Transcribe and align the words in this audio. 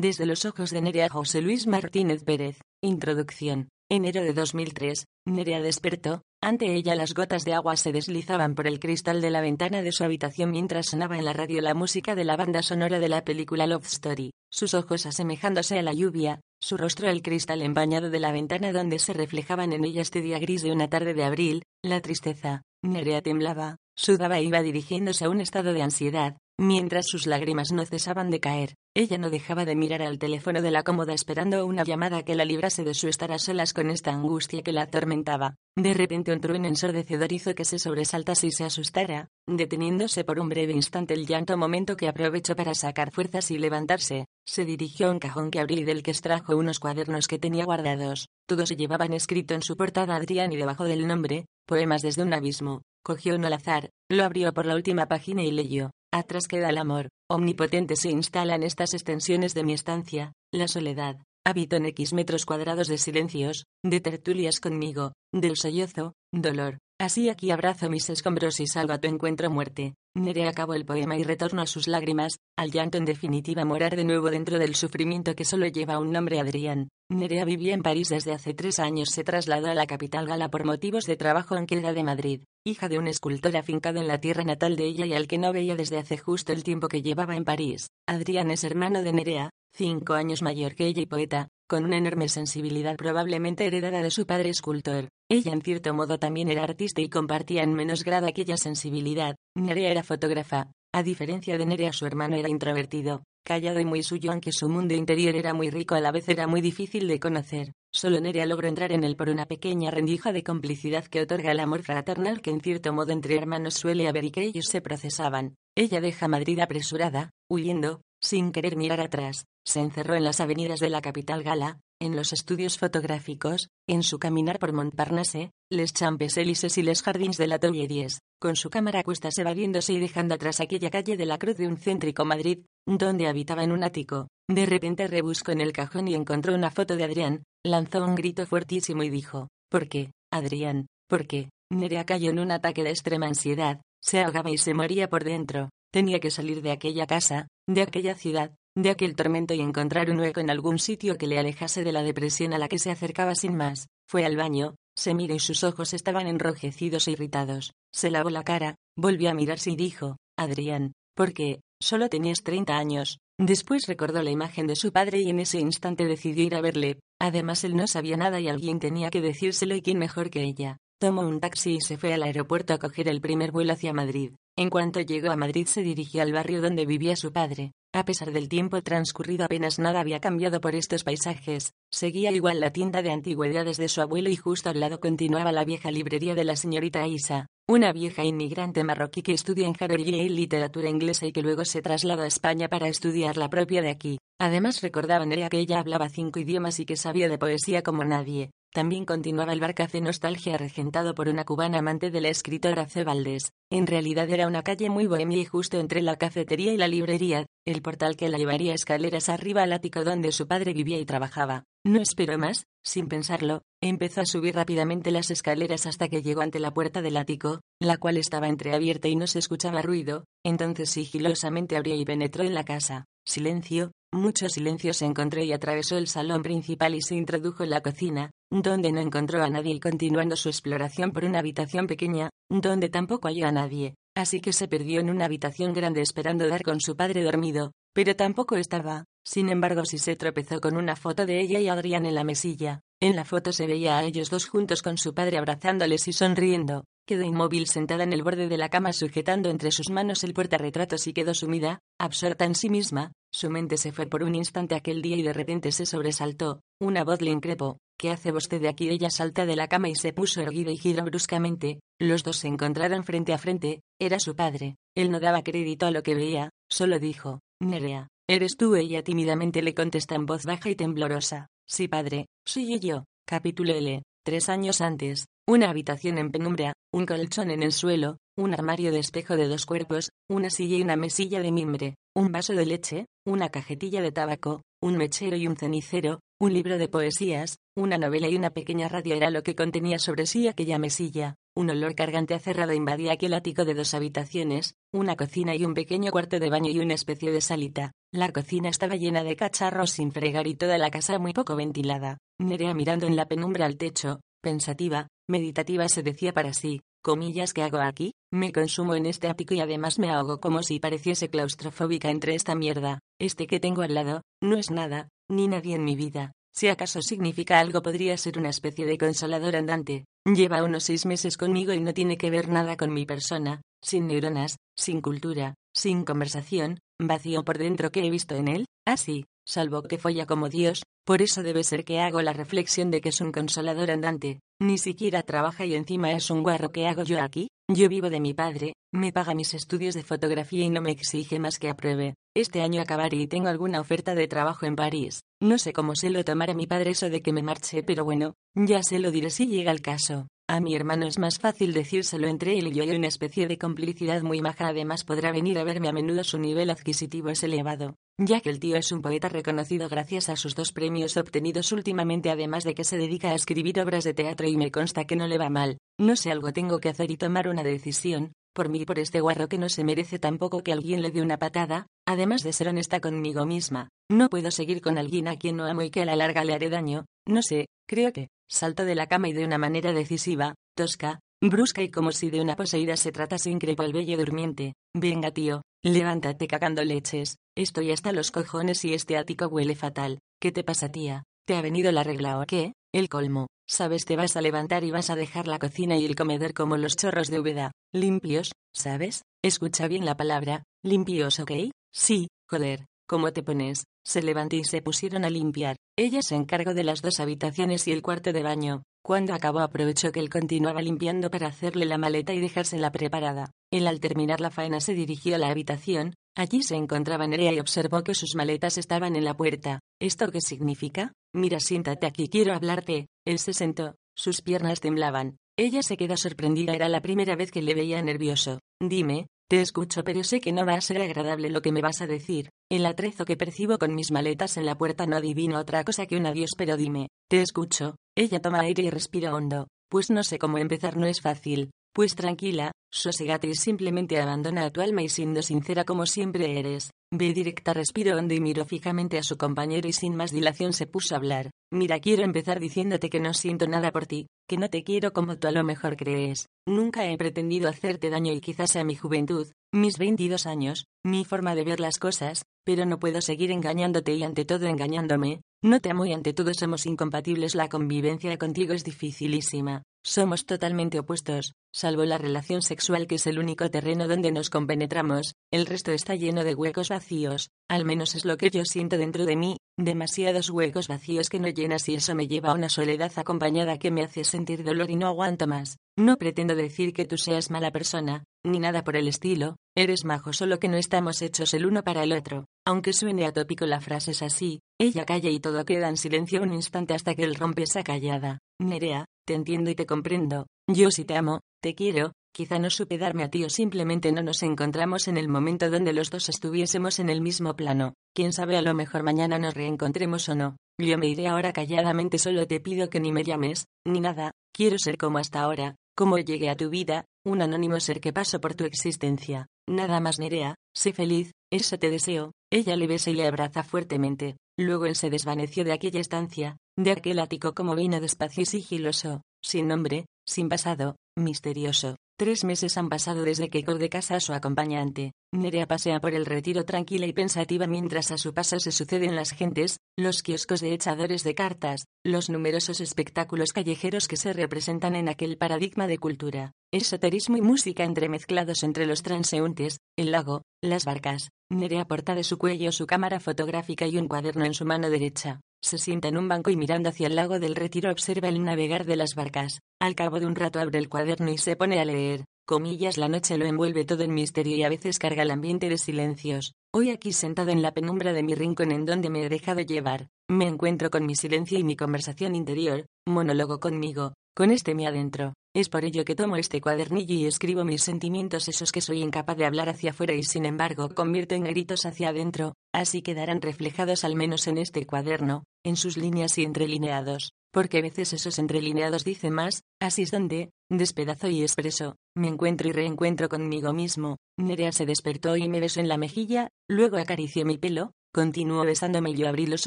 Desde 0.00 0.26
los 0.26 0.44
ojos 0.44 0.70
de 0.70 0.80
Nerea 0.80 1.08
José 1.08 1.42
Luis 1.42 1.66
Martínez 1.66 2.22
Pérez. 2.22 2.60
Introducción. 2.80 3.68
Enero 3.90 4.22
de 4.22 4.32
2003. 4.32 5.04
Nerea 5.26 5.60
despertó. 5.60 6.22
Ante 6.40 6.72
ella 6.72 6.94
las 6.94 7.14
gotas 7.14 7.44
de 7.44 7.54
agua 7.54 7.76
se 7.76 7.90
deslizaban 7.90 8.54
por 8.54 8.68
el 8.68 8.78
cristal 8.78 9.20
de 9.20 9.30
la 9.30 9.40
ventana 9.40 9.82
de 9.82 9.90
su 9.90 10.04
habitación 10.04 10.52
mientras 10.52 10.86
sonaba 10.86 11.18
en 11.18 11.24
la 11.24 11.32
radio 11.32 11.60
la 11.60 11.74
música 11.74 12.14
de 12.14 12.22
la 12.22 12.36
banda 12.36 12.62
sonora 12.62 13.00
de 13.00 13.08
la 13.08 13.24
película 13.24 13.66
Love 13.66 13.86
Story. 13.86 14.30
Sus 14.52 14.72
ojos 14.74 15.04
asemejándose 15.04 15.80
a 15.80 15.82
la 15.82 15.92
lluvia, 15.92 16.42
su 16.62 16.76
rostro 16.76 17.10
el 17.10 17.20
cristal 17.20 17.60
empañado 17.60 18.08
de 18.08 18.20
la 18.20 18.30
ventana 18.30 18.70
donde 18.70 19.00
se 19.00 19.14
reflejaban 19.14 19.72
en 19.72 19.84
ella 19.84 20.02
este 20.02 20.20
día 20.20 20.38
gris 20.38 20.62
de 20.62 20.70
una 20.70 20.88
tarde 20.88 21.12
de 21.12 21.24
abril, 21.24 21.64
la 21.82 22.00
tristeza. 22.00 22.62
Nerea 22.84 23.20
temblaba, 23.20 23.78
sudaba 23.96 24.38
e 24.38 24.44
iba 24.44 24.62
dirigiéndose 24.62 25.24
a 25.24 25.28
un 25.28 25.40
estado 25.40 25.72
de 25.72 25.82
ansiedad, 25.82 26.36
Mientras 26.60 27.06
sus 27.06 27.28
lágrimas 27.28 27.70
no 27.70 27.86
cesaban 27.86 28.30
de 28.30 28.40
caer, 28.40 28.74
ella 28.92 29.16
no 29.16 29.30
dejaba 29.30 29.64
de 29.64 29.76
mirar 29.76 30.02
al 30.02 30.18
teléfono 30.18 30.60
de 30.60 30.72
la 30.72 30.82
cómoda 30.82 31.14
esperando 31.14 31.64
una 31.64 31.84
llamada 31.84 32.24
que 32.24 32.34
la 32.34 32.44
librase 32.44 32.82
de 32.82 32.94
su 32.94 33.06
estar 33.06 33.30
a 33.30 33.38
solas 33.38 33.72
con 33.72 33.90
esta 33.90 34.10
angustia 34.10 34.62
que 34.62 34.72
la 34.72 34.82
atormentaba. 34.82 35.54
De 35.76 35.94
repente 35.94 36.32
un 36.32 36.40
trueno 36.40 36.66
ensordecedor 36.66 37.32
hizo 37.32 37.54
que 37.54 37.64
se 37.64 37.78
sobresaltase 37.78 38.48
y 38.48 38.50
se 38.50 38.64
asustara, 38.64 39.28
deteniéndose 39.46 40.24
por 40.24 40.40
un 40.40 40.48
breve 40.48 40.72
instante 40.72 41.14
el 41.14 41.28
llanto 41.28 41.56
momento 41.56 41.96
que 41.96 42.08
aprovechó 42.08 42.56
para 42.56 42.74
sacar 42.74 43.12
fuerzas 43.12 43.52
y 43.52 43.58
levantarse. 43.58 44.26
Se 44.44 44.64
dirigió 44.64 45.06
a 45.06 45.12
un 45.12 45.20
cajón 45.20 45.52
que 45.52 45.60
abrió 45.60 45.78
y 45.78 45.84
del 45.84 46.02
que 46.02 46.10
extrajo 46.10 46.56
unos 46.56 46.80
cuadernos 46.80 47.28
que 47.28 47.38
tenía 47.38 47.66
guardados. 47.66 48.30
Todos 48.48 48.70
llevaban 48.70 49.12
escrito 49.12 49.54
en 49.54 49.62
su 49.62 49.76
portada 49.76 50.16
Adrián 50.16 50.52
y 50.52 50.56
debajo 50.56 50.86
del 50.86 51.06
nombre, 51.06 51.46
Poemas 51.68 52.02
desde 52.02 52.24
un 52.24 52.34
abismo. 52.34 52.82
Cogió 53.04 53.36
uno 53.36 53.46
al 53.46 53.52
azar, 53.52 53.90
lo 54.10 54.24
abrió 54.24 54.52
por 54.52 54.66
la 54.66 54.74
última 54.74 55.06
página 55.06 55.44
y 55.44 55.52
leyó. 55.52 55.92
Atrás 56.12 56.48
queda 56.48 56.70
el 56.70 56.78
amor, 56.78 57.08
omnipotente 57.30 57.94
se 57.94 58.10
instala 58.10 58.54
en 58.54 58.62
estas 58.62 58.94
extensiones 58.94 59.52
de 59.52 59.62
mi 59.62 59.74
estancia, 59.74 60.32
la 60.52 60.66
soledad. 60.66 61.18
Habito 61.46 61.76
en 61.76 61.84
X 61.86 62.14
metros 62.14 62.46
cuadrados 62.46 62.88
de 62.88 62.96
silencios, 62.96 63.64
de 63.84 64.00
tertulias 64.00 64.58
conmigo, 64.58 65.12
del 65.32 65.56
sollozo, 65.56 66.14
dolor. 66.32 66.78
Así 66.98 67.28
aquí 67.28 67.50
abrazo 67.50 67.90
mis 67.90 68.08
escombros 68.10 68.58
y 68.58 68.66
salgo 68.66 68.92
a 68.92 68.98
tu 68.98 69.06
encuentro 69.06 69.50
muerte. 69.50 69.94
Nere 70.16 70.48
acabó 70.48 70.74
el 70.74 70.84
poema 70.84 71.16
y 71.16 71.22
retorno 71.22 71.62
a 71.62 71.66
sus 71.66 71.86
lágrimas, 71.86 72.38
al 72.56 72.70
llanto 72.70 72.98
en 72.98 73.04
definitiva 73.04 73.64
morar 73.64 73.94
de 73.94 74.04
nuevo 74.04 74.30
dentro 74.30 74.58
del 74.58 74.74
sufrimiento 74.74 75.34
que 75.34 75.44
solo 75.44 75.66
lleva 75.68 75.98
un 75.98 76.10
nombre 76.10 76.40
Adrián. 76.40 76.88
Nerea 77.10 77.44
vivía 77.44 77.72
en 77.72 77.82
París 77.82 78.08
desde 78.08 78.32
hace 78.32 78.52
tres 78.52 78.78
años, 78.78 79.10
se 79.10 79.24
trasladó 79.24 79.68
a 79.68 79.74
la 79.74 79.86
capital 79.86 80.26
gala 80.26 80.50
por 80.50 80.64
motivos 80.64 81.04
de 81.04 81.16
trabajo 81.16 81.56
en 81.56 81.66
era 81.70 81.92
de 81.92 82.02
Madrid, 82.02 82.42
hija 82.68 82.88
de 82.88 82.98
un 82.98 83.08
escultor 83.08 83.56
afincado 83.56 83.98
en 83.98 84.06
la 84.06 84.20
tierra 84.20 84.44
natal 84.44 84.76
de 84.76 84.84
ella 84.84 85.06
y 85.06 85.14
al 85.14 85.26
que 85.26 85.38
no 85.38 85.52
veía 85.52 85.74
desde 85.74 85.98
hace 85.98 86.18
justo 86.18 86.52
el 86.52 86.62
tiempo 86.62 86.88
que 86.88 87.02
llevaba 87.02 87.34
en 87.34 87.44
París. 87.44 87.88
Adrián 88.06 88.50
es 88.50 88.64
hermano 88.64 89.02
de 89.02 89.12
Nerea, 89.12 89.50
cinco 89.74 90.14
años 90.14 90.42
mayor 90.42 90.74
que 90.74 90.86
ella 90.86 91.02
y 91.02 91.06
poeta, 91.06 91.48
con 91.68 91.84
una 91.84 91.98
enorme 91.98 92.28
sensibilidad 92.28 92.96
probablemente 92.96 93.66
heredada 93.66 94.02
de 94.02 94.10
su 94.10 94.26
padre 94.26 94.50
escultor. 94.50 95.08
Ella 95.30 95.52
en 95.52 95.62
cierto 95.62 95.92
modo 95.94 96.18
también 96.18 96.48
era 96.48 96.64
artista 96.64 97.00
y 97.00 97.08
compartía 97.08 97.62
en 97.62 97.74
menos 97.74 98.04
grado 98.04 98.26
aquella 98.26 98.56
sensibilidad. 98.56 99.36
Nerea 99.54 99.90
era 99.90 100.02
fotógrafa. 100.02 100.70
A 100.94 101.02
diferencia 101.02 101.58
de 101.58 101.66
Nerea 101.66 101.92
su 101.92 102.06
hermano 102.06 102.36
era 102.36 102.48
introvertido, 102.48 103.22
callado 103.48 103.80
y 103.80 103.86
muy 103.86 104.02
suyo 104.02 104.30
aunque 104.30 104.52
su 104.52 104.68
mundo 104.68 104.92
interior 104.92 105.34
era 105.34 105.54
muy 105.54 105.70
rico 105.70 105.94
a 105.94 106.00
la 106.00 106.12
vez 106.12 106.28
era 106.28 106.46
muy 106.46 106.60
difícil 106.60 107.08
de 107.08 107.18
conocer. 107.18 107.72
Solo 107.90 108.20
Nerea 108.20 108.44
logró 108.44 108.68
entrar 108.68 108.92
en 108.92 109.04
él 109.04 109.16
por 109.16 109.30
una 109.30 109.46
pequeña 109.46 109.90
rendija 109.90 110.34
de 110.34 110.42
complicidad 110.42 111.06
que 111.06 111.22
otorga 111.22 111.52
el 111.52 111.60
amor 111.60 111.82
fraternal 111.82 112.42
que 112.42 112.50
en 112.50 112.60
cierto 112.60 112.92
modo 112.92 113.10
entre 113.12 113.36
hermanos 113.36 113.72
suele 113.72 114.06
haber 114.06 114.24
y 114.26 114.32
que 114.32 114.42
ellos 114.42 114.66
se 114.66 114.82
procesaban. 114.82 115.54
Ella 115.74 116.02
deja 116.02 116.28
Madrid 116.28 116.60
apresurada, 116.60 117.30
huyendo, 117.48 118.02
sin 118.20 118.52
querer 118.52 118.76
mirar 118.76 119.00
atrás, 119.00 119.46
se 119.64 119.80
encerró 119.80 120.14
en 120.14 120.24
las 120.24 120.40
avenidas 120.40 120.80
de 120.80 120.90
la 120.90 121.00
capital 121.00 121.42
gala, 121.42 121.80
en 122.00 122.14
los 122.14 122.32
estudios 122.32 122.78
fotográficos, 122.78 123.68
en 123.88 124.02
su 124.02 124.18
caminar 124.18 124.58
por 124.58 124.72
Montparnasse, 124.72 125.50
les 125.70 125.92
Champs-Élysées 125.92 126.78
y 126.78 126.82
les 126.82 127.02
Jardins 127.02 127.36
de 127.36 127.46
la 127.46 127.58
Tuileries, 127.58 128.20
con 128.40 128.56
su 128.56 128.70
cámara 128.70 129.02
cuestas 129.02 129.36
evadiéndose 129.38 129.92
y 129.92 129.98
dejando 129.98 130.34
atrás 130.34 130.60
aquella 130.60 130.90
calle 130.90 131.16
de 131.16 131.26
la 131.26 131.38
Cruz 131.38 131.56
de 131.56 131.66
un 131.66 131.76
céntrico 131.76 132.24
Madrid, 132.24 132.60
donde 132.86 133.26
habitaba 133.26 133.64
en 133.64 133.72
un 133.72 133.82
ático. 133.82 134.28
De 134.48 134.64
repente 134.64 135.08
rebuscó 135.08 135.52
en 135.52 135.60
el 135.60 135.72
cajón 135.72 136.08
y 136.08 136.14
encontró 136.14 136.54
una 136.54 136.70
foto 136.70 136.96
de 136.96 137.04
Adrián, 137.04 137.42
lanzó 137.64 138.04
un 138.04 138.14
grito 138.14 138.46
fuertísimo 138.46 139.02
y 139.02 139.10
dijo, 139.10 139.48
¿por 139.68 139.88
qué, 139.88 140.12
Adrián? 140.32 140.86
¿Por 141.08 141.26
qué? 141.26 141.50
Nerea 141.70 142.04
cayó 142.04 142.30
en 142.30 142.38
un 142.38 142.50
ataque 142.50 142.82
de 142.84 142.90
extrema 142.90 143.26
ansiedad, 143.26 143.82
se 144.00 144.20
ahogaba 144.20 144.50
y 144.50 144.58
se 144.58 144.72
moría 144.72 145.08
por 145.08 145.24
dentro. 145.24 145.70
Tenía 145.90 146.20
que 146.20 146.30
salir 146.30 146.62
de 146.62 146.70
aquella 146.70 147.06
casa, 147.06 147.48
de 147.66 147.82
aquella 147.82 148.14
ciudad, 148.14 148.54
de 148.82 148.90
aquel 148.90 149.16
tormento 149.16 149.54
y 149.54 149.60
encontrar 149.60 150.08
un 150.08 150.20
hueco 150.20 150.38
en 150.38 150.50
algún 150.50 150.78
sitio 150.78 151.18
que 151.18 151.26
le 151.26 151.38
alejase 151.38 151.82
de 151.82 151.90
la 151.90 152.04
depresión 152.04 152.52
a 152.52 152.58
la 152.58 152.68
que 152.68 152.78
se 152.78 152.92
acercaba 152.92 153.34
sin 153.34 153.56
más. 153.56 153.88
Fue 154.08 154.24
al 154.24 154.36
baño, 154.36 154.76
se 154.96 155.14
miró 155.14 155.34
y 155.34 155.40
sus 155.40 155.64
ojos 155.64 155.94
estaban 155.94 156.28
enrojecidos 156.28 157.08
e 157.08 157.12
irritados. 157.12 157.72
Se 157.92 158.10
lavó 158.10 158.30
la 158.30 158.44
cara, 158.44 158.76
volvió 158.96 159.30
a 159.30 159.34
mirarse 159.34 159.72
y 159.72 159.76
dijo, 159.76 160.16
Adrián, 160.38 160.92
¿por 161.16 161.32
qué? 161.32 161.60
Solo 161.82 162.08
tenías 162.08 162.44
30 162.44 162.78
años. 162.78 163.18
Después 163.36 163.86
recordó 163.86 164.22
la 164.22 164.30
imagen 164.30 164.68
de 164.68 164.76
su 164.76 164.92
padre 164.92 165.20
y 165.20 165.30
en 165.30 165.40
ese 165.40 165.58
instante 165.58 166.06
decidió 166.06 166.44
ir 166.44 166.54
a 166.54 166.60
verle. 166.60 167.00
Además 167.20 167.64
él 167.64 167.74
no 167.74 167.88
sabía 167.88 168.16
nada 168.16 168.38
y 168.38 168.48
alguien 168.48 168.78
tenía 168.78 169.10
que 169.10 169.20
decírselo 169.20 169.74
y 169.74 169.82
quién 169.82 169.98
mejor 169.98 170.30
que 170.30 170.42
ella. 170.44 170.78
Tomó 171.00 171.22
un 171.22 171.38
taxi 171.38 171.76
y 171.76 171.80
se 171.80 171.96
fue 171.96 172.12
al 172.12 172.24
aeropuerto 172.24 172.74
a 172.74 172.78
coger 172.78 173.06
el 173.06 173.20
primer 173.20 173.52
vuelo 173.52 173.72
hacia 173.72 173.92
Madrid. 173.92 174.32
En 174.56 174.68
cuanto 174.68 175.00
llegó 175.00 175.30
a 175.30 175.36
Madrid 175.36 175.68
se 175.68 175.82
dirigió 175.82 176.22
al 176.22 176.32
barrio 176.32 176.60
donde 176.60 176.86
vivía 176.86 177.14
su 177.14 177.32
padre. 177.32 177.70
A 177.94 178.04
pesar 178.04 178.32
del 178.32 178.48
tiempo 178.48 178.82
transcurrido 178.82 179.44
apenas 179.44 179.78
nada 179.78 180.00
había 180.00 180.18
cambiado 180.18 180.60
por 180.60 180.74
estos 180.74 181.04
paisajes. 181.04 181.72
Seguía 181.92 182.32
igual 182.32 182.58
la 182.58 182.72
tienda 182.72 183.00
de 183.00 183.12
antigüedades 183.12 183.76
de 183.76 183.88
su 183.88 184.00
abuelo 184.00 184.28
y 184.28 184.34
justo 184.34 184.70
al 184.70 184.80
lado 184.80 184.98
continuaba 184.98 185.52
la 185.52 185.64
vieja 185.64 185.92
librería 185.92 186.34
de 186.34 186.42
la 186.42 186.56
señorita 186.56 187.06
Isa, 187.06 187.46
una 187.68 187.92
vieja 187.92 188.24
inmigrante 188.24 188.82
marroquí 188.82 189.22
que 189.22 189.34
estudia 189.34 189.68
en 189.68 189.76
Harvard 189.78 190.00
y 190.00 190.28
literatura 190.28 190.90
inglesa 190.90 191.26
y 191.26 191.32
que 191.32 191.42
luego 191.42 191.64
se 191.64 191.80
trasladó 191.80 192.22
a 192.22 192.26
España 192.26 192.66
para 192.66 192.88
estudiar 192.88 193.36
la 193.36 193.48
propia 193.48 193.82
de 193.82 193.90
aquí. 193.90 194.18
Además 194.40 194.82
recordaban 194.82 195.30
ella 195.30 195.48
que 195.48 195.60
ella 195.60 195.78
hablaba 195.78 196.08
cinco 196.08 196.40
idiomas 196.40 196.80
y 196.80 196.86
que 196.86 196.96
sabía 196.96 197.28
de 197.28 197.38
poesía 197.38 197.82
como 197.82 198.04
nadie. 198.04 198.50
También 198.72 199.06
continuaba 199.06 199.54
el 199.54 199.60
bar 199.60 199.74
Café 199.74 200.00
Nostalgia 200.00 200.58
regentado 200.58 201.14
por 201.14 201.28
una 201.28 201.44
cubana 201.44 201.78
amante 201.78 202.10
de 202.10 202.20
la 202.20 202.28
escritora 202.28 202.86
C. 202.86 203.02
Valdés. 203.02 203.52
En 203.70 203.86
realidad 203.86 204.28
era 204.28 204.46
una 204.46 204.62
calle 204.62 204.90
muy 204.90 205.06
bohemia 205.06 205.38
y 205.38 205.46
justo 205.46 205.80
entre 205.80 206.02
la 206.02 206.16
cafetería 206.16 206.72
y 206.72 206.76
la 206.76 206.86
librería, 206.86 207.46
el 207.66 207.80
portal 207.80 208.16
que 208.16 208.28
la 208.28 208.36
llevaría 208.36 208.74
escaleras 208.74 209.30
arriba 209.30 209.62
al 209.62 209.72
ático 209.72 210.04
donde 210.04 210.32
su 210.32 210.46
padre 210.46 210.74
vivía 210.74 210.98
y 210.98 211.06
trabajaba. 211.06 211.64
No 211.84 212.00
esperó 212.00 212.36
más, 212.38 212.66
sin 212.84 213.08
pensarlo, 213.08 213.62
empezó 213.82 214.20
a 214.20 214.26
subir 214.26 214.54
rápidamente 214.54 215.10
las 215.10 215.30
escaleras 215.30 215.86
hasta 215.86 216.08
que 216.08 216.22
llegó 216.22 216.42
ante 216.42 216.60
la 216.60 216.74
puerta 216.74 217.00
del 217.00 217.16
ático, 217.16 217.60
la 217.80 217.96
cual 217.96 218.18
estaba 218.18 218.48
entreabierta 218.48 219.08
y 219.08 219.16
no 219.16 219.26
se 219.26 219.38
escuchaba 219.38 219.80
ruido, 219.80 220.24
entonces 220.44 220.90
sigilosamente 220.90 221.76
abrió 221.76 221.94
y 221.94 222.04
penetró 222.04 222.44
en 222.44 222.54
la 222.54 222.64
casa. 222.64 223.06
Silencio, 223.24 223.92
mucho 224.12 224.48
silencio 224.48 224.94
se 224.94 225.04
encontró 225.04 225.42
y 225.42 225.52
atravesó 225.52 225.98
el 225.98 226.06
salón 226.06 226.42
principal 226.42 226.94
y 226.94 227.02
se 227.02 227.14
introdujo 227.14 227.64
en 227.64 227.70
la 227.70 227.82
cocina, 227.82 228.30
donde 228.50 228.90
no 228.90 229.00
encontró 229.00 229.42
a 229.42 229.50
nadie 229.50 229.78
continuando 229.80 230.36
su 230.36 230.48
exploración 230.48 231.12
por 231.12 231.24
una 231.24 231.40
habitación 231.40 231.86
pequeña, 231.86 232.30
donde 232.48 232.88
tampoco 232.88 233.28
halló 233.28 233.46
a 233.46 233.52
nadie, 233.52 233.94
así 234.16 234.40
que 234.40 234.52
se 234.52 234.68
perdió 234.68 235.00
en 235.00 235.10
una 235.10 235.26
habitación 235.26 235.74
grande 235.74 236.00
esperando 236.00 236.48
dar 236.48 236.62
con 236.62 236.80
su 236.80 236.96
padre 236.96 237.22
dormido, 237.22 237.72
pero 237.94 238.16
tampoco 238.16 238.56
estaba, 238.56 239.04
sin 239.24 239.50
embargo 239.50 239.84
sí 239.84 239.98
se 239.98 240.16
tropezó 240.16 240.60
con 240.60 240.76
una 240.76 240.96
foto 240.96 241.26
de 241.26 241.40
ella 241.40 241.60
y 241.60 241.68
Adrián 241.68 242.06
en 242.06 242.14
la 242.14 242.24
mesilla, 242.24 242.80
en 243.00 243.14
la 243.14 243.24
foto 243.24 243.52
se 243.52 243.66
veía 243.66 243.98
a 243.98 244.04
ellos 244.04 244.30
dos 244.30 244.46
juntos 244.46 244.82
con 244.82 244.96
su 244.96 245.12
padre 245.12 245.36
abrazándoles 245.36 246.08
y 246.08 246.12
sonriendo, 246.12 246.84
quedó 247.08 247.24
inmóvil 247.24 247.66
sentada 247.66 248.04
en 248.04 248.12
el 248.12 248.22
borde 248.22 248.48
de 248.48 248.58
la 248.58 248.68
cama 248.68 248.92
sujetando 248.92 249.48
entre 249.48 249.72
sus 249.72 249.88
manos 249.90 250.22
el 250.24 250.34
portarretratos 250.34 251.06
y 251.06 251.14
quedó 251.14 251.32
sumida, 251.32 251.80
absorta 251.98 252.44
en 252.44 252.54
sí 252.54 252.68
misma, 252.68 253.12
su 253.32 253.48
mente 253.48 253.78
se 253.78 253.92
fue 253.92 254.06
por 254.06 254.22
un 254.22 254.34
instante 254.34 254.74
aquel 254.74 255.00
día 255.00 255.16
y 255.16 255.22
de 255.22 255.32
repente 255.32 255.72
se 255.72 255.86
sobresaltó, 255.86 256.60
una 256.78 257.04
voz 257.04 257.22
le 257.22 257.30
increpó, 257.30 257.78
¿Qué 258.00 258.10
hace 258.10 258.30
usted 258.30 258.60
de 258.60 258.68
aquí? 258.68 258.90
Ella 258.90 259.10
salta 259.10 259.44
de 259.44 259.56
la 259.56 259.66
cama 259.66 259.88
y 259.88 259.96
se 259.96 260.12
puso 260.12 260.40
erguida 260.40 260.70
y 260.70 260.76
giró 260.76 261.02
bruscamente. 261.02 261.80
Los 261.98 262.22
dos 262.22 262.36
se 262.36 262.46
encontraron 262.46 263.02
frente 263.02 263.32
a 263.32 263.38
frente. 263.38 263.80
Era 263.98 264.20
su 264.20 264.36
padre. 264.36 264.76
Él 264.94 265.10
no 265.10 265.18
daba 265.18 265.42
crédito 265.42 265.84
a 265.84 265.90
lo 265.90 266.04
que 266.04 266.14
veía, 266.14 266.50
solo 266.70 267.00
dijo, 267.00 267.40
Nerea, 267.60 268.06
¿eres 268.28 268.56
tú? 268.56 268.76
Ella 268.76 269.02
tímidamente 269.02 269.62
le 269.62 269.74
contesta 269.74 270.14
en 270.14 270.26
voz 270.26 270.44
baja 270.44 270.70
y 270.70 270.76
temblorosa. 270.76 271.48
Sí, 271.66 271.88
padre, 271.88 272.26
soy 272.46 272.78
yo. 272.78 273.04
Capítulo 273.26 273.74
L. 273.74 274.04
Tres 274.24 274.48
años 274.48 274.80
antes, 274.80 275.26
una 275.48 275.70
habitación 275.70 276.18
en 276.18 276.30
penumbra, 276.30 276.74
un 276.92 277.06
colchón 277.06 277.50
en 277.50 277.62
el 277.62 277.72
suelo, 277.72 278.18
un 278.36 278.52
armario 278.52 278.92
de 278.92 278.98
espejo 278.98 279.34
de 279.34 279.48
dos 279.48 279.64
cuerpos, 279.64 280.10
una 280.28 280.50
silla 280.50 280.76
y 280.76 280.82
una 280.82 280.94
mesilla 280.94 281.40
de 281.40 281.50
mimbre, 281.50 281.94
un 282.14 282.30
vaso 282.32 282.52
de 282.52 282.66
leche, 282.66 283.06
una 283.26 283.48
cajetilla 283.48 284.02
de 284.02 284.12
tabaco, 284.12 284.60
un 284.82 284.98
mechero 284.98 285.38
y 285.38 285.46
un 285.46 285.56
cenicero, 285.56 286.20
un 286.38 286.52
libro 286.52 286.76
de 286.76 286.88
poesías, 286.88 287.56
una 287.74 287.96
novela 287.96 288.28
y 288.28 288.36
una 288.36 288.50
pequeña 288.50 288.90
radio 288.90 289.14
era 289.14 289.30
lo 289.30 289.42
que 289.42 289.54
contenía 289.54 289.98
sobre 289.98 290.26
sí 290.26 290.48
aquella 290.48 290.78
mesilla. 290.78 291.34
Un 291.56 291.70
olor 291.70 291.94
cargante 291.94 292.34
acerrado 292.34 292.74
invadía 292.74 293.12
aquel 293.12 293.32
ático 293.32 293.64
de 293.64 293.72
dos 293.72 293.94
habitaciones, 293.94 294.74
una 294.92 295.16
cocina 295.16 295.56
y 295.56 295.64
un 295.64 295.72
pequeño 295.72 296.12
cuarto 296.12 296.38
de 296.38 296.50
baño 296.50 296.70
y 296.70 296.78
una 296.78 296.92
especie 296.92 297.32
de 297.32 297.40
salita. 297.40 297.92
La 298.12 298.30
cocina 298.32 298.68
estaba 298.68 298.96
llena 298.96 299.24
de 299.24 299.34
cacharros 299.34 299.92
sin 299.92 300.12
fregar 300.12 300.46
y 300.46 300.54
toda 300.54 300.76
la 300.76 300.90
casa 300.90 301.18
muy 301.18 301.32
poco 301.32 301.56
ventilada. 301.56 302.18
Nerea 302.38 302.74
mirando 302.74 303.06
en 303.06 303.16
la 303.16 303.26
penumbra 303.26 303.64
al 303.66 303.76
techo, 303.76 304.20
pensativa, 304.42 305.08
meditativa 305.28 305.88
se 305.88 306.02
decía 306.02 306.32
para 306.32 306.52
sí, 306.52 306.82
comillas 307.02 307.52
¿qué 307.52 307.62
hago 307.62 307.78
aquí? 307.78 308.12
Me 308.32 308.52
consumo 308.52 308.94
en 308.94 309.06
este 309.06 309.28
ático 309.28 309.54
y 309.54 309.60
además 309.60 309.98
me 309.98 310.10
ahogo 310.10 310.40
como 310.40 310.62
si 310.62 310.80
pareciese 310.80 311.30
claustrofóbica 311.30 312.10
entre 312.10 312.34
esta 312.34 312.54
mierda. 312.54 313.00
Este 313.20 313.46
que 313.46 313.60
tengo 313.60 313.82
al 313.82 313.94
lado, 313.94 314.22
no 314.42 314.56
es 314.56 314.70
nada, 314.70 315.08
ni 315.28 315.48
nadie 315.48 315.74
en 315.74 315.84
mi 315.84 315.96
vida. 315.96 316.32
Si 316.54 316.68
acaso 316.68 317.02
significa 317.02 317.60
algo 317.60 317.82
podría 317.82 318.16
ser 318.16 318.38
una 318.38 318.48
especie 318.48 318.84
de 318.84 318.98
consolador 318.98 319.54
andante. 319.54 320.06
Lleva 320.24 320.64
unos 320.64 320.84
seis 320.84 321.06
meses 321.06 321.36
conmigo 321.36 321.72
y 321.72 321.80
no 321.80 321.94
tiene 321.94 322.18
que 322.18 322.30
ver 322.30 322.48
nada 322.48 322.76
con 322.76 322.92
mi 322.92 323.06
persona, 323.06 323.62
sin 323.82 324.08
neuronas, 324.08 324.56
sin 324.76 325.00
cultura, 325.00 325.54
sin 325.72 326.04
conversación, 326.04 326.80
vacío 327.00 327.44
por 327.44 327.58
dentro 327.58 327.90
que 327.90 328.04
he 328.04 328.10
visto 328.10 328.34
en 328.34 328.48
él, 328.48 328.66
así, 328.86 329.26
salvo 329.46 329.82
que 329.82 329.98
folla 329.98 330.26
como 330.26 330.48
Dios, 330.48 330.82
por 331.08 331.22
eso 331.22 331.42
debe 331.42 331.64
ser 331.64 331.86
que 331.86 332.00
hago 332.00 332.20
la 332.20 332.34
reflexión 332.34 332.90
de 332.90 333.00
que 333.00 333.08
es 333.08 333.22
un 333.22 333.32
consolador 333.32 333.90
andante, 333.90 334.40
ni 334.60 334.76
siquiera 334.76 335.22
trabaja 335.22 335.64
y 335.64 335.74
encima 335.74 336.12
es 336.12 336.30
un 336.30 336.42
guarro 336.42 336.70
que 336.70 336.86
hago 336.86 337.02
yo 337.02 337.22
aquí, 337.22 337.48
yo 337.66 337.88
vivo 337.88 338.10
de 338.10 338.20
mi 338.20 338.34
padre, 338.34 338.74
me 338.92 339.10
paga 339.10 339.32
mis 339.32 339.54
estudios 339.54 339.94
de 339.94 340.02
fotografía 340.02 340.66
y 340.66 340.68
no 340.68 340.82
me 340.82 340.90
exige 340.90 341.38
más 341.38 341.58
que 341.58 341.70
apruebe. 341.70 342.12
Este 342.36 342.60
año 342.60 342.82
acabaré 342.82 343.16
y 343.16 343.26
tengo 343.26 343.48
alguna 343.48 343.80
oferta 343.80 344.14
de 344.14 344.28
trabajo 344.28 344.66
en 344.66 344.76
París. 344.76 345.22
No 345.40 345.56
sé 345.56 345.72
cómo 345.72 345.96
se 345.96 346.10
lo 346.10 346.22
tomará 346.24 346.52
mi 346.52 346.66
padre 346.66 346.90
eso 346.90 347.08
de 347.08 347.22
que 347.22 347.32
me 347.32 347.42
marche, 347.42 347.82
pero 347.82 348.04
bueno, 348.04 348.34
ya 348.54 348.82
se 348.82 348.98
lo 348.98 349.10
diré 349.10 349.30
si 349.30 349.46
llega 349.46 349.72
el 349.72 349.80
caso. 349.80 350.26
A 350.50 350.60
mi 350.60 350.74
hermano 350.74 351.06
es 351.06 351.18
más 351.18 351.38
fácil 351.38 351.74
decírselo 351.74 352.26
entre 352.26 352.58
él 352.58 352.68
y 352.68 352.72
yo 352.72 352.82
hay 352.82 352.96
una 352.96 353.06
especie 353.06 353.46
de 353.46 353.58
complicidad 353.58 354.22
muy 354.22 354.40
maja. 354.40 354.68
Además 354.68 355.04
podrá 355.04 355.30
venir 355.30 355.58
a 355.58 355.64
verme 355.64 355.88
a 355.88 355.92
menudo. 355.92 356.24
Su 356.24 356.38
nivel 356.38 356.70
adquisitivo 356.70 357.28
es 357.28 357.42
elevado, 357.42 357.96
ya 358.18 358.40
que 358.40 358.48
el 358.48 358.58
tío 358.58 358.76
es 358.76 358.90
un 358.90 359.02
poeta 359.02 359.28
reconocido 359.28 359.90
gracias 359.90 360.30
a 360.30 360.36
sus 360.36 360.54
dos 360.54 360.72
premios 360.72 361.18
obtenidos 361.18 361.70
últimamente, 361.70 362.30
además 362.30 362.64
de 362.64 362.74
que 362.74 362.84
se 362.84 362.96
dedica 362.96 363.28
a 363.28 363.34
escribir 363.34 363.78
obras 363.78 364.04
de 364.04 364.14
teatro 364.14 364.48
y 364.48 364.56
me 364.56 364.70
consta 364.70 365.04
que 365.04 365.16
no 365.16 365.26
le 365.26 365.36
va 365.36 365.50
mal. 365.50 365.76
No 365.98 366.16
sé, 366.16 366.30
algo 366.30 366.50
tengo 366.54 366.78
que 366.78 366.88
hacer 366.88 367.10
y 367.10 367.18
tomar 367.18 367.48
una 367.48 367.62
decisión. 367.62 368.32
Por 368.54 368.70
mí 368.70 368.80
y 368.80 368.84
por 368.86 368.98
este 368.98 369.20
guarro 369.20 369.48
que 369.50 369.58
no 369.58 369.68
se 369.68 369.84
merece 369.84 370.18
tampoco 370.18 370.62
que 370.62 370.72
alguien 370.72 371.02
le 371.02 371.10
dé 371.10 371.20
una 371.20 371.38
patada, 371.38 371.88
además 372.06 372.42
de 372.42 372.54
ser 372.54 372.68
honesta 372.68 373.00
conmigo 373.00 373.44
misma. 373.44 373.90
No 374.10 374.30
puedo 374.30 374.50
seguir 374.50 374.80
con 374.80 374.96
alguien 374.96 375.28
a 375.28 375.36
quien 375.36 375.58
no 375.58 375.66
amo 375.66 375.82
y 375.82 375.90
que 375.90 376.00
a 376.00 376.06
la 376.06 376.16
larga 376.16 376.42
le 376.42 376.54
haré 376.54 376.70
daño. 376.70 377.04
No 377.26 377.42
sé, 377.42 377.66
creo 377.86 378.14
que, 378.14 378.28
Saltó 378.50 378.84
de 378.84 378.94
la 378.94 379.06
cama 379.06 379.28
y 379.28 379.32
de 379.34 379.44
una 379.44 379.58
manera 379.58 379.92
decisiva, 379.92 380.54
tosca, 380.74 381.20
brusca 381.40 381.82
y 381.82 381.90
como 381.90 382.12
si 382.12 382.30
de 382.30 382.40
una 382.40 382.56
poseída 382.56 382.96
se 382.96 383.12
tratase 383.12 383.50
increpo 383.50 383.82
el 383.82 383.92
bello 383.92 384.16
durmiente. 384.16 384.74
Venga, 384.94 385.30
tío, 385.30 385.62
levántate 385.82 386.48
cagando 386.48 386.82
leches. 386.82 387.36
Estoy 387.56 387.92
hasta 387.92 388.12
los 388.12 388.30
cojones 388.30 388.84
y 388.84 388.94
este 388.94 389.18
ático 389.18 389.46
huele 389.46 389.74
fatal. 389.74 390.20
¿Qué 390.40 390.50
te 390.50 390.64
pasa, 390.64 390.90
tía? 390.90 391.24
¿Te 391.46 391.56
ha 391.56 391.62
venido 391.62 391.92
la 391.92 392.04
regla 392.04 392.40
o 392.40 392.46
qué? 392.46 392.72
El 392.92 393.08
colmo. 393.08 393.48
Sabes, 393.66 394.06
te 394.06 394.16
vas 394.16 394.36
a 394.36 394.40
levantar 394.40 394.82
y 394.82 394.90
vas 394.90 395.10
a 395.10 395.16
dejar 395.16 395.46
la 395.46 395.58
cocina 395.58 395.96
y 395.98 396.06
el 396.06 396.14
comedor 396.14 396.54
como 396.54 396.78
los 396.78 396.96
chorros 396.96 397.28
de 397.28 397.40
Úbeda. 397.40 397.72
Limpios, 397.92 398.52
¿sabes? 398.72 399.22
Escucha 399.42 399.88
bien 399.88 400.06
la 400.06 400.16
palabra. 400.16 400.64
Limpios, 400.82 401.38
¿ok? 401.38 401.52
Sí, 401.92 402.28
joder. 402.48 402.86
¿Cómo 403.08 403.32
te 403.32 403.42
pones? 403.42 403.86
Se 404.04 404.20
levantó 404.20 404.56
y 404.56 404.64
se 404.64 404.82
pusieron 404.82 405.24
a 405.24 405.30
limpiar. 405.30 405.76
Ella 405.96 406.20
se 406.20 406.34
encargó 406.34 406.74
de 406.74 406.84
las 406.84 407.00
dos 407.00 407.20
habitaciones 407.20 407.88
y 407.88 407.92
el 407.92 408.02
cuarto 408.02 408.34
de 408.34 408.42
baño. 408.42 408.82
Cuando 409.02 409.32
acabó 409.32 409.60
aprovechó 409.60 410.12
que 410.12 410.20
él 410.20 410.28
continuaba 410.28 410.82
limpiando 410.82 411.30
para 411.30 411.46
hacerle 411.46 411.86
la 411.86 411.96
maleta 411.96 412.34
y 412.34 412.40
dejársela 412.40 412.92
preparada. 412.92 413.50
Él 413.72 413.86
al 413.86 414.00
terminar 414.00 414.42
la 414.42 414.50
faena 414.50 414.80
se 414.80 414.92
dirigió 414.92 415.36
a 415.36 415.38
la 415.38 415.48
habitación. 415.48 416.16
Allí 416.36 416.62
se 416.62 416.76
encontraba 416.76 417.26
Nerea 417.26 417.54
y 417.54 417.60
observó 417.60 418.04
que 418.04 418.14
sus 418.14 418.34
maletas 418.34 418.76
estaban 418.76 419.16
en 419.16 419.24
la 419.24 419.34
puerta. 419.34 419.80
¿Esto 419.98 420.30
qué 420.30 420.42
significa? 420.42 421.14
Mira, 421.32 421.60
siéntate 421.60 422.06
aquí, 422.06 422.28
quiero 422.28 422.52
hablarte. 422.52 423.06
Él 423.26 423.38
se 423.38 423.54
sentó. 423.54 423.94
Sus 424.14 424.42
piernas 424.42 424.80
temblaban. 424.80 425.38
Ella 425.56 425.82
se 425.82 425.96
quedó 425.96 426.18
sorprendida, 426.18 426.74
era 426.74 426.90
la 426.90 427.00
primera 427.00 427.36
vez 427.36 427.50
que 427.50 427.62
le 427.62 427.74
veía 427.74 428.02
nervioso. 428.02 428.60
Dime, 428.80 429.28
te 429.48 429.62
escucho, 429.62 430.04
pero 430.04 430.22
sé 430.24 430.40
que 430.40 430.52
no 430.52 430.66
va 430.66 430.74
a 430.74 430.80
ser 430.82 431.00
agradable 431.00 431.48
lo 431.48 431.62
que 431.62 431.72
me 431.72 431.80
vas 431.80 432.02
a 432.02 432.06
decir. 432.06 432.50
El 432.70 432.84
atrezo 432.84 433.24
que 433.24 433.36
percibo 433.36 433.78
con 433.78 433.94
mis 433.94 434.10
maletas 434.10 434.58
en 434.58 434.66
la 434.66 434.76
puerta 434.76 435.06
no 435.06 435.16
adivino 435.16 435.58
otra 435.58 435.84
cosa 435.84 436.04
que 436.04 436.18
un 436.18 436.26
adiós, 436.26 436.50
pero 436.56 436.76
dime, 436.76 437.08
te 437.30 437.40
escucho. 437.40 437.96
Ella 438.14 438.40
toma 438.40 438.60
aire 438.60 438.82
y 438.82 438.90
respira 438.90 439.34
hondo. 439.34 439.68
Pues 439.88 440.10
no 440.10 440.22
sé 440.22 440.38
cómo 440.38 440.58
empezar, 440.58 440.98
no 440.98 441.06
es 441.06 441.22
fácil. 441.22 441.70
Pues 441.94 442.14
tranquila, 442.14 442.72
sosegate 442.90 443.48
y 443.48 443.54
simplemente 443.54 444.20
abandona 444.20 444.64
a 444.64 444.70
tu 444.70 444.80
alma 444.80 445.02
y 445.02 445.08
siendo 445.08 445.42
sincera 445.42 445.84
como 445.84 446.06
siempre 446.06 446.58
eres. 446.58 446.90
Ve 447.10 447.32
directa, 447.32 447.72
respiro 447.72 448.16
hondo 448.16 448.34
y 448.34 448.40
miró 448.40 448.64
fijamente 448.64 449.18
a 449.18 449.22
su 449.22 449.36
compañero 449.36 449.88
y 449.88 449.92
sin 449.92 450.14
más 450.14 450.30
dilación 450.30 450.72
se 450.72 450.86
puso 450.86 451.14
a 451.14 451.18
hablar. 451.18 451.50
Mira, 451.72 452.00
quiero 452.00 452.22
empezar 452.22 452.60
diciéndote 452.60 453.08
que 453.08 453.20
no 453.20 453.34
siento 453.34 453.66
nada 453.66 453.92
por 453.92 454.06
ti, 454.06 454.26
que 454.48 454.58
no 454.58 454.68
te 454.68 454.84
quiero 454.84 455.12
como 455.12 455.38
tú 455.38 455.48
a 455.48 455.52
lo 455.52 455.64
mejor 455.64 455.96
crees. 455.96 456.46
Nunca 456.66 457.06
he 457.06 457.16
pretendido 457.16 457.68
hacerte 457.68 458.10
daño 458.10 458.32
y 458.32 458.40
quizás 458.40 458.72
sea 458.72 458.84
mi 458.84 458.94
juventud, 458.94 459.48
mis 459.72 459.98
22 459.98 460.46
años, 460.46 460.84
mi 461.04 461.24
forma 461.24 461.54
de 461.54 461.64
ver 461.64 461.80
las 461.80 461.98
cosas, 461.98 462.44
pero 462.64 462.84
no 462.84 462.98
puedo 462.98 463.20
seguir 463.22 463.50
engañándote 463.50 464.14
y 464.14 464.22
ante 464.22 464.44
todo 464.44 464.66
engañándome. 464.66 465.40
No 465.62 465.80
te 465.80 465.90
amo 465.90 466.06
y 466.06 466.12
ante 466.12 466.32
todo 466.34 466.52
somos 466.54 466.86
incompatibles. 466.86 467.54
La 467.54 467.68
convivencia 467.68 468.36
contigo 468.38 468.74
es 468.74 468.84
dificilísima. 468.84 469.82
Somos 470.04 470.46
totalmente 470.46 470.98
opuestos, 470.98 471.54
salvo 471.72 472.04
la 472.04 472.18
relación 472.18 472.62
sexual 472.62 473.06
que 473.06 473.16
es 473.16 473.26
el 473.26 473.38
único 473.38 473.70
terreno 473.70 474.08
donde 474.08 474.32
nos 474.32 474.48
compenetramos, 474.48 475.34
el 475.50 475.66
resto 475.66 475.92
está 475.92 476.14
lleno 476.14 476.44
de 476.44 476.54
huecos 476.54 476.88
vacíos, 476.88 477.50
al 477.68 477.84
menos 477.84 478.14
es 478.14 478.24
lo 478.24 478.36
que 478.36 478.50
yo 478.50 478.64
siento 478.64 478.96
dentro 478.96 479.26
de 479.26 479.36
mí, 479.36 479.56
demasiados 479.76 480.50
huecos 480.50 480.88
vacíos 480.88 481.28
que 481.28 481.40
no 481.40 481.48
llenas 481.48 481.88
y 481.88 481.94
eso 481.94 482.14
me 482.14 482.26
lleva 482.26 482.50
a 482.50 482.54
una 482.54 482.68
soledad 482.68 483.12
acompañada 483.16 483.78
que 483.78 483.90
me 483.90 484.02
hace 484.02 484.24
sentir 484.24 484.64
dolor 484.64 484.90
y 484.90 484.96
no 484.96 485.08
aguanto 485.08 485.46
más. 485.46 485.76
No 485.96 486.16
pretendo 486.16 486.54
decir 486.54 486.92
que 486.92 487.04
tú 487.04 487.18
seas 487.18 487.50
mala 487.50 487.72
persona, 487.72 488.24
ni 488.44 488.60
nada 488.60 488.84
por 488.84 488.96
el 488.96 489.08
estilo, 489.08 489.56
eres 489.76 490.04
majo 490.04 490.32
solo 490.32 490.58
que 490.58 490.68
no 490.68 490.76
estamos 490.76 491.22
hechos 491.22 491.54
el 491.54 491.66
uno 491.66 491.82
para 491.82 492.04
el 492.04 492.12
otro. 492.12 492.46
Aunque 492.68 492.92
suene 492.92 493.24
atópico 493.24 493.64
la 493.64 493.80
frase 493.80 494.10
es 494.10 494.20
así, 494.20 494.60
ella 494.78 495.06
calla 495.06 495.30
y 495.30 495.40
todo 495.40 495.64
queda 495.64 495.88
en 495.88 495.96
silencio 495.96 496.42
un 496.42 496.52
instante 496.52 496.92
hasta 496.92 497.14
que 497.14 497.24
él 497.24 497.34
rompe 497.34 497.62
esa 497.62 497.82
callada. 497.82 498.40
Nerea, 498.60 499.06
te 499.26 499.32
entiendo 499.32 499.70
y 499.70 499.74
te 499.74 499.86
comprendo. 499.86 500.48
Yo 500.70 500.90
sí 500.90 501.06
te 501.06 501.16
amo, 501.16 501.40
te 501.62 501.74
quiero, 501.74 502.12
quizá 502.30 502.58
no 502.58 502.68
supe 502.68 502.98
darme 502.98 503.24
a 503.24 503.30
ti 503.30 503.42
o 503.42 503.48
simplemente 503.48 504.12
no 504.12 504.22
nos 504.22 504.42
encontramos 504.42 505.08
en 505.08 505.16
el 505.16 505.30
momento 505.30 505.70
donde 505.70 505.94
los 505.94 506.10
dos 506.10 506.28
estuviésemos 506.28 506.98
en 506.98 507.08
el 507.08 507.22
mismo 507.22 507.56
plano. 507.56 507.94
Quién 508.14 508.34
sabe, 508.34 508.58
a 508.58 508.62
lo 508.62 508.74
mejor 508.74 509.02
mañana 509.02 509.38
nos 509.38 509.54
reencontremos 509.54 510.28
o 510.28 510.34
no. 510.34 510.58
Yo 510.78 510.98
me 510.98 511.08
iré 511.08 511.26
ahora 511.26 511.54
calladamente, 511.54 512.18
solo 512.18 512.46
te 512.46 512.60
pido 512.60 512.90
que 512.90 513.00
ni 513.00 513.12
me 513.12 513.24
llames, 513.24 513.64
ni 513.86 514.00
nada. 514.00 514.32
Quiero 514.52 514.76
ser 514.78 514.98
como 514.98 515.16
hasta 515.16 515.40
ahora, 515.40 515.76
como 515.96 516.18
llegué 516.18 516.50
a 516.50 516.56
tu 516.56 516.68
vida, 516.68 517.06
un 517.24 517.40
anónimo 517.40 517.80
ser 517.80 518.02
que 518.02 518.12
pasó 518.12 518.42
por 518.42 518.54
tu 518.54 518.64
existencia. 518.64 519.46
Nada 519.66 520.00
más 520.00 520.18
Nerea, 520.18 520.56
sé 520.76 520.92
feliz, 520.92 521.32
eso 521.50 521.78
te 521.78 521.88
deseo. 521.88 522.32
Ella 522.50 522.76
le 522.76 522.86
besa 522.86 523.10
y 523.10 523.14
le 523.14 523.26
abraza 523.26 523.62
fuertemente. 523.62 524.36
Luego 524.58 524.86
él 524.86 524.96
se 524.96 525.10
desvaneció 525.10 525.64
de 525.64 525.72
aquella 525.72 526.00
estancia, 526.00 526.56
de 526.76 526.92
aquel 526.92 527.18
ático 527.18 527.54
como 527.54 527.74
vino 527.74 528.00
despacio 528.00 528.42
y 528.42 528.46
sigiloso, 528.46 529.22
sin 529.42 529.68
nombre, 529.68 530.06
sin 530.26 530.48
pasado, 530.48 530.96
misterioso. 531.16 531.96
Tres 532.18 532.44
meses 532.44 532.76
han 532.78 532.88
pasado 532.88 533.22
desde 533.22 533.50
que 533.50 533.62
de 533.62 533.88
casa 533.88 534.16
a 534.16 534.20
su 534.20 534.32
acompañante. 534.32 535.12
Nerea 535.30 535.66
pasea 535.66 536.00
por 536.00 536.14
el 536.14 536.24
retiro 536.24 536.64
tranquila 536.64 537.04
y 537.04 537.12
pensativa 537.12 537.66
mientras 537.66 538.10
a 538.12 538.16
su 538.16 538.32
paso 538.32 538.58
se 538.60 538.72
suceden 538.72 539.14
las 539.14 539.32
gentes, 539.32 539.78
los 539.94 540.22
kioscos 540.22 540.62
de 540.62 540.72
echadores 540.72 541.22
de 541.22 541.34
cartas, 541.34 541.84
los 542.02 542.30
numerosos 542.30 542.80
espectáculos 542.80 543.52
callejeros 543.52 544.08
que 544.08 544.16
se 544.16 544.32
representan 544.32 544.96
en 544.96 545.10
aquel 545.10 545.36
paradigma 545.36 545.86
de 545.86 545.98
cultura, 545.98 546.52
esoterismo 546.72 547.36
y 547.36 547.42
música 547.42 547.84
entremezclados 547.84 548.62
entre 548.62 548.86
los 548.86 549.02
transeúntes, 549.02 549.80
el 549.98 550.12
lago, 550.12 550.44
las 550.62 550.86
barcas. 550.86 551.28
Nerea 551.50 551.84
porta 551.84 552.14
de 552.14 552.24
su 552.24 552.38
cuello 552.38 552.72
su 552.72 552.86
cámara 552.86 553.20
fotográfica 553.20 553.86
y 553.86 553.98
un 553.98 554.08
cuaderno 554.08 554.46
en 554.46 554.54
su 554.54 554.64
mano 554.64 554.88
derecha. 554.88 555.40
Se 555.62 555.76
sienta 555.76 556.08
en 556.08 556.16
un 556.16 556.28
banco 556.28 556.50
y 556.50 556.56
mirando 556.56 556.88
hacia 556.88 557.06
el 557.06 557.16
lago 557.16 557.38
del 557.38 557.54
retiro 557.54 557.90
observa 557.90 558.28
el 558.28 558.42
navegar 558.42 558.86
de 558.86 558.96
las 558.96 559.14
barcas. 559.14 559.60
Al 559.78 559.94
cabo 559.94 560.20
de 560.20 560.26
un 560.26 560.36
rato 560.36 560.58
abre 560.58 560.78
el 560.78 560.88
cuaderno 560.88 561.30
y 561.30 561.36
se 561.36 561.54
pone 561.54 561.80
a 561.80 561.84
leer. 561.84 562.24
Comillas, 562.48 562.96
la 562.96 563.10
noche 563.10 563.36
lo 563.36 563.44
envuelve 563.44 563.84
todo 563.84 564.04
en 564.04 564.14
misterio 564.14 564.56
y 564.56 564.62
a 564.62 564.70
veces 564.70 564.98
carga 564.98 565.22
el 565.22 565.30
ambiente 565.30 565.68
de 565.68 565.76
silencios. 565.76 566.54
Hoy 566.72 566.88
aquí 566.88 567.12
sentado 567.12 567.50
en 567.50 567.60
la 567.60 567.72
penumbra 567.72 568.14
de 568.14 568.22
mi 568.22 568.34
rincón 568.34 568.72
en 568.72 568.86
donde 568.86 569.10
me 569.10 569.22
he 569.22 569.28
dejado 569.28 569.60
llevar, 569.60 570.08
me 570.30 570.46
encuentro 570.46 570.88
con 570.88 571.04
mi 571.04 571.14
silencio 571.14 571.58
y 571.58 571.62
mi 571.62 571.76
conversación 571.76 572.34
interior, 572.34 572.86
monólogo 573.06 573.60
conmigo, 573.60 574.14
con 574.34 574.50
este 574.50 574.74
mi 574.74 574.86
adentro. 574.86 575.34
Es 575.54 575.70
por 575.70 575.84
ello 575.84 576.04
que 576.04 576.14
tomo 576.14 576.36
este 576.36 576.60
cuadernillo 576.60 577.14
y 577.14 577.26
escribo 577.26 577.64
mis 577.64 577.82
sentimientos, 577.82 578.48
esos 578.48 578.70
que 578.70 578.82
soy 578.82 579.02
incapaz 579.02 579.36
de 579.38 579.46
hablar 579.46 579.70
hacia 579.70 579.90
afuera 579.90 580.12
y 580.14 580.22
sin 580.22 580.44
embargo 580.44 580.90
convierto 580.94 581.34
en 581.34 581.44
gritos 581.44 581.86
hacia 581.86 582.10
adentro, 582.10 582.54
así 582.72 583.00
quedarán 583.00 583.40
reflejados 583.40 584.04
al 584.04 584.14
menos 584.14 584.46
en 584.46 584.58
este 584.58 584.86
cuaderno, 584.86 585.44
en 585.64 585.76
sus 585.76 585.96
líneas 585.96 586.36
y 586.36 586.44
entrelineados, 586.44 587.32
porque 587.50 587.78
a 587.78 587.82
veces 587.82 588.12
esos 588.12 588.38
entrelineados 588.38 589.04
dicen 589.04 589.32
más, 589.32 589.62
así 589.80 590.02
es 590.02 590.10
donde, 590.10 590.50
despedazo 590.68 591.28
y 591.28 591.42
expreso, 591.42 591.96
me 592.14 592.28
encuentro 592.28 592.68
y 592.68 592.72
reencuentro 592.72 593.30
conmigo 593.30 593.72
mismo. 593.72 594.18
Nerea 594.36 594.72
se 594.72 594.86
despertó 594.86 595.36
y 595.36 595.48
me 595.48 595.60
besó 595.60 595.80
en 595.80 595.88
la 595.88 595.96
mejilla, 595.96 596.50
luego 596.68 596.98
acarició 596.98 597.46
mi 597.46 597.56
pelo, 597.56 597.92
continuó 598.12 598.64
besándome 598.64 599.10
y 599.10 599.14
yo 599.14 599.28
abrí 599.28 599.46
los 599.46 599.66